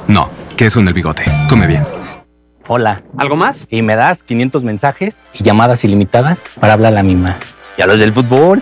No, 0.08 0.30
queso 0.56 0.80
en 0.80 0.88
el 0.88 0.94
bigote. 0.94 1.24
Come 1.50 1.68
bien. 1.68 1.86
Hola. 2.68 3.02
¿Algo 3.18 3.38
más? 3.38 3.66
Y 3.70 3.82
me 3.82 3.96
das 3.96 4.24
500 4.24 4.64
mensajes 4.64 5.30
y 5.34 5.44
llamadas 5.44 5.84
ilimitadas 5.86 6.44
para 6.60 6.74
hablar 6.74 6.92
a 6.92 6.96
la 6.96 7.04
misma. 7.04 7.40
¿Y 7.78 7.82
a 7.82 7.88
los 7.88 8.00
del 8.00 8.12
fútbol? 8.12 8.62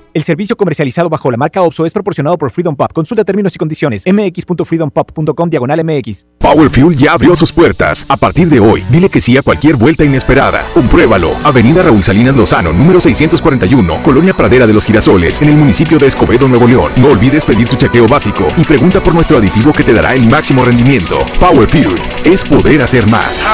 El 0.13 0.23
servicio 0.23 0.57
comercializado 0.57 1.09
bajo 1.09 1.31
la 1.31 1.37
marca 1.37 1.61
OPSO 1.61 1.85
es 1.85 1.93
proporcionado 1.93 2.37
por 2.37 2.51
Freedom 2.51 2.75
Pop. 2.75 2.91
Consulta 2.91 3.23
términos 3.23 3.55
y 3.55 3.57
condiciones. 3.57 4.03
mx.freedompop.com 4.05 5.49
diagonal 5.49 5.85
mx. 5.85 6.25
Power 6.37 6.69
Fuel 6.69 6.97
ya 6.97 7.13
abrió 7.13 7.33
sus 7.35 7.53
puertas. 7.53 8.05
A 8.09 8.17
partir 8.17 8.49
de 8.49 8.59
hoy, 8.59 8.83
dile 8.89 9.07
que 9.07 9.21
sí 9.21 9.37
a 9.37 9.41
cualquier 9.41 9.77
vuelta 9.77 10.03
inesperada. 10.03 10.65
Compruébalo. 10.73 11.31
Avenida 11.45 11.83
Raúl 11.83 12.03
Salinas 12.03 12.35
Lozano, 12.35 12.73
número 12.73 12.99
641, 12.99 14.03
Colonia 14.03 14.33
Pradera 14.33 14.67
de 14.67 14.73
los 14.73 14.85
Girasoles, 14.85 15.41
en 15.41 15.49
el 15.49 15.55
municipio 15.55 15.97
de 15.97 16.07
Escobedo, 16.07 16.47
Nuevo 16.47 16.67
León. 16.67 16.91
No 16.97 17.07
olvides 17.07 17.45
pedir 17.45 17.69
tu 17.69 17.77
chequeo 17.77 18.07
básico 18.07 18.45
y 18.57 18.63
pregunta 18.63 19.01
por 19.01 19.13
nuestro 19.13 19.37
aditivo 19.37 19.71
que 19.71 19.83
te 19.83 19.93
dará 19.93 20.13
el 20.13 20.29
máximo 20.29 20.65
rendimiento. 20.65 21.19
Power 21.39 21.69
Fuel 21.69 21.95
es 22.25 22.43
poder 22.43 22.81
hacer 22.81 23.09
más. 23.09 23.45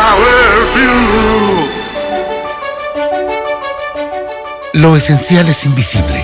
Lo 4.73 4.95
esencial 4.95 5.49
es 5.49 5.65
invisible, 5.65 6.23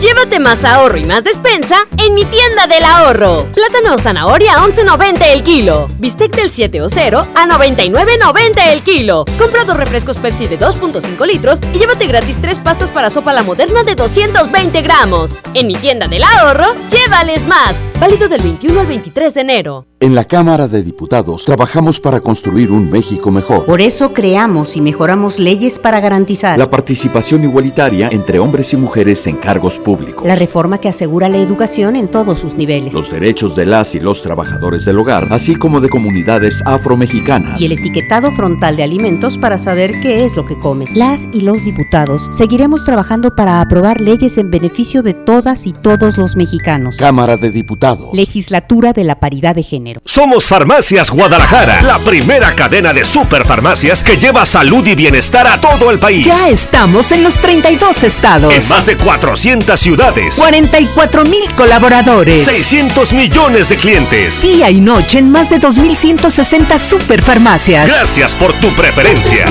Llévate 0.00 0.38
más 0.38 0.64
ahorro 0.64 0.98
y 0.98 1.04
más 1.04 1.24
despensa 1.24 1.76
en 1.96 2.14
mi 2.14 2.24
tienda 2.24 2.66
del 2.66 2.84
ahorro. 2.84 3.46
Plátano 3.52 3.94
o 3.94 3.98
zanahoria 3.98 4.56
a 4.56 4.66
11.90 4.66 5.22
el 5.32 5.42
kilo. 5.42 5.88
Bistec 5.98 6.34
del 6.34 6.50
7 6.50 6.82
o 6.82 6.88
0 6.88 7.26
a 7.34 7.46
99.90 7.46 8.72
el 8.72 8.82
kilo. 8.82 9.24
Compra 9.38 9.64
dos 9.64 9.76
refrescos 9.76 10.18
Pepsi 10.18 10.46
de 10.46 10.58
2.5 10.58 11.26
litros 11.26 11.58
y 11.72 11.78
llévate 11.78 12.06
gratis 12.06 12.38
tres 12.40 12.58
pastas 12.58 12.90
para 12.90 13.08
sopa 13.08 13.32
la 13.32 13.42
moderna 13.42 13.82
de 13.82 13.94
220 13.94 14.82
gramos. 14.82 15.38
En 15.54 15.66
mi 15.66 15.74
tienda 15.74 16.08
del 16.08 16.24
ahorro, 16.24 16.74
llévales 16.90 17.46
más. 17.46 17.82
Válido 18.00 18.28
del 18.28 18.42
21 18.42 18.80
al 18.80 18.86
23 18.86 19.34
de 19.34 19.40
enero. 19.40 19.86
En 20.00 20.14
la 20.14 20.24
Cámara 20.24 20.68
de 20.68 20.82
Diputados 20.82 21.46
trabajamos 21.46 21.98
para 21.98 22.20
construir 22.20 22.70
un 22.70 22.90
México 22.90 23.30
mejor. 23.30 23.64
Por 23.64 23.80
eso 23.80 24.12
creamos 24.12 24.76
y 24.76 24.82
mejoramos 24.82 25.38
leyes 25.38 25.78
para 25.78 26.00
garantizar 26.00 26.58
La 26.58 26.68
participación 26.68 27.44
igualitaria 27.44 28.10
entre 28.12 28.38
hombres 28.38 28.74
y 28.74 28.76
mujeres 28.76 29.26
en 29.26 29.36
cargos 29.36 29.80
públicos. 29.84 30.26
la 30.26 30.34
reforma 30.34 30.78
que 30.78 30.88
asegura 30.88 31.28
la 31.28 31.38
educación 31.38 31.94
en 31.94 32.08
todos 32.08 32.40
sus 32.40 32.54
niveles 32.54 32.92
Los 32.94 33.10
derechos 33.10 33.54
de 33.54 33.66
las 33.66 33.94
y 33.94 34.00
los 34.00 34.22
trabajadores 34.22 34.84
del 34.84 34.98
hogar, 34.98 35.28
así 35.30 35.54
como 35.54 35.80
de 35.80 35.88
comunidades 35.88 36.62
afromexicanas. 36.66 37.60
y 37.60 37.66
el 37.66 37.72
etiquetado 37.72 38.30
frontal 38.32 38.76
de 38.76 38.82
alimentos 38.82 39.38
para 39.38 39.58
saber 39.58 39.92
qué 40.00 40.24
es 40.24 40.34
lo 40.36 40.44
que 40.46 40.58
comes. 40.58 40.96
Las 40.96 41.28
y 41.32 41.42
los 41.42 41.64
diputados 41.64 42.28
seguiremos 42.36 42.84
trabajando 42.84 43.34
para 43.36 43.60
aprobar 43.60 44.00
leyes 44.00 44.38
en 44.38 44.50
beneficio 44.50 45.02
de 45.02 45.14
todas 45.14 45.66
y 45.66 45.72
todos 45.72 46.16
los 46.16 46.34
mexicanos. 46.36 46.96
Cámara 46.96 47.36
de 47.36 47.50
Diputados. 47.50 48.08
Legislatura 48.14 48.92
de 48.92 49.04
la 49.04 49.20
Paridad 49.20 49.54
de 49.54 49.62
Género. 49.62 50.00
Somos 50.04 50.46
Farmacias 50.46 51.10
Guadalajara, 51.10 51.82
la 51.82 51.98
primera 51.98 52.54
cadena 52.54 52.92
de 52.92 53.04
superfarmacias 53.04 54.02
que 54.02 54.16
lleva 54.16 54.44
salud 54.46 54.86
y 54.86 54.94
bienestar 54.94 55.46
a 55.46 55.60
todo 55.60 55.90
el 55.90 55.98
país. 55.98 56.24
Ya 56.26 56.48
estamos 56.48 57.12
en 57.12 57.22
los 57.22 57.34
32 57.38 58.02
estados. 58.04 58.52
En 58.52 58.68
más 58.68 58.86
de 58.86 58.96
400 58.96 59.63
ciudades. 59.72 60.36
44 60.36 61.24
mil 61.24 61.50
colaboradores. 61.56 62.44
600 62.44 63.14
millones 63.14 63.70
de 63.70 63.76
clientes. 63.76 64.42
Día 64.42 64.70
y 64.70 64.80
noche 64.80 65.18
en 65.18 65.32
más 65.32 65.48
de 65.48 65.58
2.160 65.58 66.78
superfarmacias. 66.78 67.86
Gracias 67.86 68.34
por 68.34 68.52
tu 68.54 68.68
preferencia. 68.74 69.46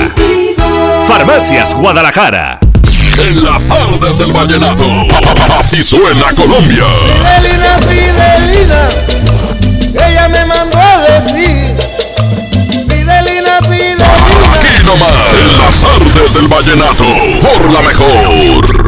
Farmacias 1.08 1.74
Guadalajara. 1.74 2.60
En 3.18 3.44
las 3.44 3.66
tardes 3.66 4.18
del 4.20 4.32
vallenato. 4.32 4.86
Así 5.58 5.84
suena 5.84 6.32
Colombia. 6.36 6.86
Fidelina, 7.42 7.78
Fidelina, 7.90 8.90
ella 10.08 10.30
me 10.30 10.46
mandó 10.46 10.78
a 10.78 11.00
decir. 11.00 11.76
Fidelina, 12.88 13.60
Fidelina. 13.64 14.06
Aquí 14.54 14.84
nomás. 14.86 15.12
En 15.42 15.58
las 15.58 15.84
artes 15.84 16.34
del 16.36 16.48
vallenato. 16.48 17.04
Por 17.42 17.72
la 17.72 17.82
mejor. 17.82 18.83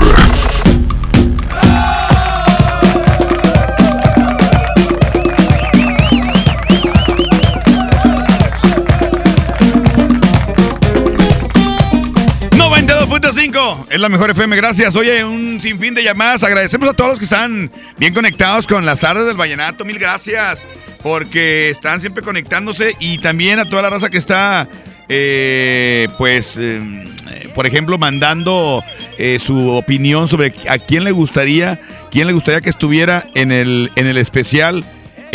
Es 13.96 14.02
la 14.02 14.10
mejor 14.10 14.30
FM, 14.30 14.58
gracias. 14.58 14.94
Oye, 14.98 15.24
un 15.24 15.62
sinfín 15.62 15.94
de 15.94 16.04
llamadas. 16.04 16.44
Agradecemos 16.44 16.90
a 16.90 16.94
todos 16.94 17.12
los 17.12 17.20
que 17.20 17.24
están 17.24 17.72
bien 17.98 18.14
conectados 18.14 18.68
con 18.68 18.86
las 18.86 19.00
tardes 19.00 19.26
del 19.26 19.38
Vallenato. 19.38 19.86
Mil 19.86 19.98
gracias. 19.98 20.66
Porque 21.02 21.70
están 21.70 22.02
siempre 22.02 22.22
conectándose. 22.22 22.94
Y 23.00 23.20
también 23.20 23.58
a 23.58 23.70
toda 23.70 23.84
la 23.84 23.90
raza 23.90 24.10
que 24.10 24.18
está, 24.18 24.68
eh, 25.08 26.10
pues, 26.18 26.58
eh, 26.58 27.08
por 27.56 27.66
ejemplo, 27.68 27.98
mandando 27.98 28.84
eh, 29.18 29.40
su 29.42 29.72
opinión 29.72 30.28
sobre 30.28 30.54
a 30.68 30.78
quién 30.78 31.06
le 31.06 31.12
gustaría, 31.12 31.80
quién 32.12 32.28
le 32.28 32.34
gustaría 32.34 32.60
que 32.60 32.72
estuviera 32.72 33.26
en 33.34 33.54
el, 33.54 33.92
en 33.96 34.08
el 34.08 34.18
especial 34.18 34.84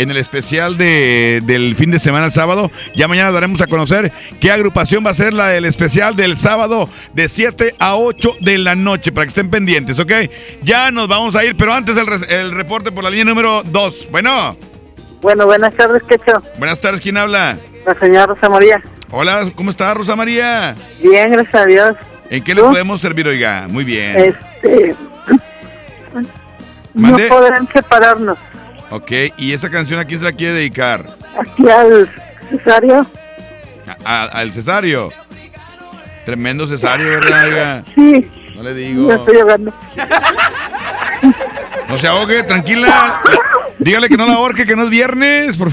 en 0.01 0.11
el 0.11 0.17
especial 0.17 0.77
de, 0.77 1.41
del 1.43 1.75
fin 1.75 1.91
de 1.91 1.99
semana 1.99 2.25
el 2.25 2.31
sábado. 2.31 2.71
Ya 2.95 3.07
mañana 3.07 3.31
daremos 3.31 3.61
a 3.61 3.67
conocer 3.67 4.11
qué 4.39 4.51
agrupación 4.51 5.05
va 5.05 5.11
a 5.11 5.15
ser 5.15 5.33
la 5.33 5.47
del 5.47 5.65
especial 5.65 6.15
del 6.15 6.37
sábado 6.37 6.89
de 7.13 7.29
7 7.29 7.75
a 7.79 7.95
8 7.95 8.35
de 8.41 8.57
la 8.57 8.75
noche, 8.75 9.11
para 9.11 9.25
que 9.25 9.29
estén 9.29 9.49
pendientes, 9.49 9.99
¿ok? 9.99 10.11
Ya 10.63 10.91
nos 10.91 11.07
vamos 11.07 11.35
a 11.35 11.43
ir, 11.45 11.55
pero 11.55 11.73
antes 11.73 11.95
el, 11.97 12.07
el 12.29 12.51
reporte 12.51 12.91
por 12.91 13.03
la 13.03 13.09
línea 13.09 13.25
número 13.25 13.63
2. 13.63 14.07
Bueno, 14.11 14.55
Bueno, 15.21 15.45
buenas 15.45 15.73
tardes, 15.75 16.01
Quecho. 16.03 16.41
buenas 16.57 16.79
tardes, 16.81 17.01
¿quién 17.01 17.17
habla? 17.17 17.57
La 17.85 17.93
señora 17.99 18.27
Rosa 18.27 18.49
María. 18.49 18.81
Hola, 19.11 19.51
¿cómo 19.55 19.71
está 19.71 19.93
Rosa 19.93 20.15
María? 20.15 20.75
Bien, 21.03 21.31
gracias 21.31 21.55
a 21.55 21.65
Dios. 21.65 21.91
¿En 22.29 22.43
qué 22.43 22.55
le 22.55 22.61
podemos 22.61 23.01
servir, 23.01 23.27
oiga? 23.27 23.67
Muy 23.69 23.83
bien. 23.83 24.17
Este. 24.17 24.95
Mande. 26.93 27.23
No 27.29 27.35
podrán 27.35 27.67
separarnos. 27.73 28.37
Ok, 28.91 29.11
¿y 29.37 29.53
esa 29.53 29.69
canción 29.69 29.99
a 29.99 30.05
quién 30.05 30.19
se 30.19 30.25
la 30.25 30.31
quiere 30.33 30.53
dedicar? 30.55 31.07
Aquí 31.39 31.67
al 31.69 32.09
Cesario. 32.49 33.05
A- 34.05 34.23
a- 34.23 34.25
al 34.25 34.51
Cesario. 34.51 35.11
Tremendo 36.25 36.67
Cesario, 36.67 37.09
¿verdad, 37.09 37.45
oiga? 37.45 37.83
Sí. 37.95 38.29
No 38.55 38.63
le 38.63 38.73
digo. 38.75 39.07
Ya 39.09 39.15
estoy. 39.15 39.37
No 41.89 41.97
se 41.97 42.07
ahogue, 42.07 42.43
tranquila. 42.43 43.21
Dígale 43.79 44.07
que 44.07 44.17
no 44.17 44.25
la 44.27 44.33
ahorque, 44.33 44.65
que 44.65 44.75
no 44.75 44.83
es 44.83 44.89
viernes. 44.89 45.57
por- 45.57 45.71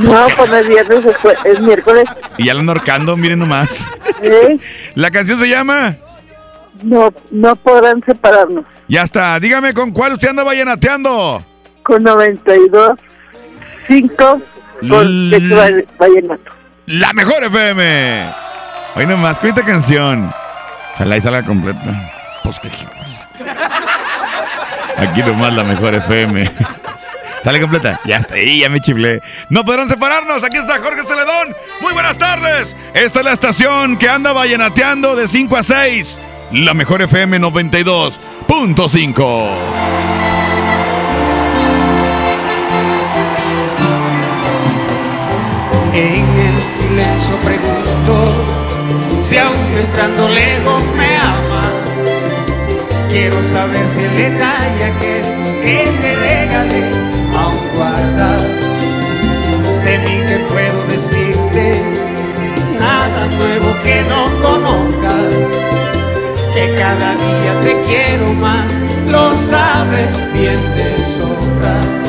No, 0.00 0.26
pues 0.36 0.48
no 0.50 0.56
es 0.56 0.68
viernes, 0.68 1.04
es 1.44 1.60
miércoles. 1.60 2.04
Y 2.36 2.44
ya 2.46 2.54
la 2.54 2.60
ando 2.60 2.72
ahorcando, 2.72 3.16
miren 3.16 3.40
nomás. 3.40 3.86
¿eh? 4.22 4.58
La 4.94 5.10
canción 5.10 5.40
se 5.40 5.48
llama. 5.48 5.96
No, 6.82 7.12
no 7.32 7.56
podrán 7.56 8.02
separarnos. 8.06 8.64
Ya 8.86 9.02
está. 9.02 9.40
Dígame 9.40 9.74
con 9.74 9.90
cuál 9.90 10.12
usted 10.12 10.28
anda 10.28 10.44
vallenateando. 10.44 11.44
Con 11.88 12.02
92, 12.02 12.98
5, 13.88 14.42
con 14.90 15.30
Vallenato. 15.98 16.52
La 16.84 17.14
mejor 17.14 17.42
FM. 17.44 18.30
Hoy 18.94 19.06
nomás, 19.06 19.38
cuenta 19.38 19.64
canción. 19.64 20.30
Ojalá 20.94 21.16
y 21.16 21.22
salga 21.22 21.42
completa. 21.44 22.12
Pues 22.44 22.60
que. 22.60 22.68
Aquí 24.98 25.22
nomás 25.22 25.54
la 25.54 25.64
mejor 25.64 25.94
FM. 25.94 26.52
¿Sale 27.42 27.58
completa? 27.58 27.98
Ya 28.04 28.18
está 28.18 28.34
ahí, 28.34 28.60
ya 28.60 28.68
me 28.68 28.80
chiflé. 28.80 29.22
No 29.48 29.64
podrán 29.64 29.88
separarnos. 29.88 30.44
Aquí 30.44 30.58
está 30.58 30.82
Jorge 30.82 31.04
Celedón. 31.04 31.56
Muy 31.80 31.94
buenas 31.94 32.18
tardes. 32.18 32.76
Esta 32.92 33.20
es 33.20 33.24
la 33.24 33.32
estación 33.32 33.96
que 33.96 34.10
anda 34.10 34.34
vallenateando 34.34 35.16
de 35.16 35.26
5 35.26 35.56
a 35.56 35.62
6. 35.62 36.20
La 36.52 36.74
mejor 36.74 37.00
FM 37.00 37.40
92.5. 37.40 40.27
En 45.98 46.24
el 46.36 46.60
silencio 46.70 47.34
pregunto 47.40 48.46
si 49.20 49.36
aún 49.36 49.74
estando 49.82 50.28
lejos 50.28 50.84
me 50.94 51.16
amas. 51.16 51.72
Quiero 53.08 53.42
saber 53.42 53.88
si 53.88 54.02
el 54.02 54.14
detalle 54.14 54.84
aquel 54.84 55.22
que 55.60 55.92
te 56.00 56.14
regalé 56.14 56.84
aún 57.36 57.58
guardas. 57.74 58.42
De 59.84 59.98
mí 59.98 60.24
que 60.28 60.38
puedo 60.46 60.84
decirte 60.84 61.82
nada 62.78 63.26
nuevo 63.26 63.74
que 63.82 64.04
no 64.04 64.26
conozcas. 64.40 65.34
Que 66.54 66.74
cada 66.78 67.16
día 67.16 67.60
te 67.60 67.82
quiero 67.82 68.32
más, 68.34 68.70
lo 69.08 69.36
sabes 69.36 70.24
bien 70.32 70.60
de 70.76 71.04
sobra 71.16 72.08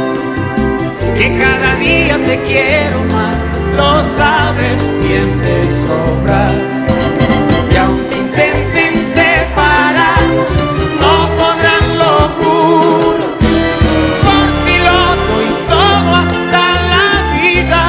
que 1.19 1.37
cada 1.37 1.75
día 1.75 2.17
te 2.23 2.39
quiero 2.43 3.03
más, 3.11 3.28
lo 3.79 4.03
sabes 4.03 4.81
bien 5.01 5.29
de 5.41 5.57
sobra. 5.83 6.47
Y 7.71 7.75
aunque 7.83 8.15
intenten 8.17 9.05
separar, 9.05 10.25
no 11.03 11.13
podrán 11.39 11.85
lo 12.01 12.13
juro. 12.37 13.25
Por 14.25 14.47
ti 14.65 14.75
lo 14.87 15.01
doy 15.27 15.49
todo 15.73 16.09
hasta 16.21 16.65
la 16.93 17.07
vida, 17.37 17.81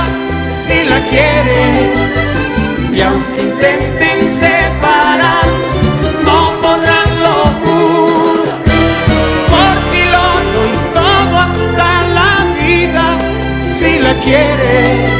si 0.65 0.77
la 0.91 1.01
quieres. 1.11 2.15
Y 2.97 3.01
aunque 3.09 3.37
intenten 3.49 4.31
separar, 4.31 5.49
no 6.29 6.39
podrán 6.65 7.11
lo 7.27 7.39
juro. 7.63 8.53
Por 9.55 9.75
ti 9.91 10.03
lo 10.15 10.27
doy 10.55 10.75
todo 10.99 11.35
hasta 11.47 11.91
la 12.19 12.33
vida, 12.61 13.07
si 13.79 13.99
la 13.99 14.15
quieres. 14.25 15.20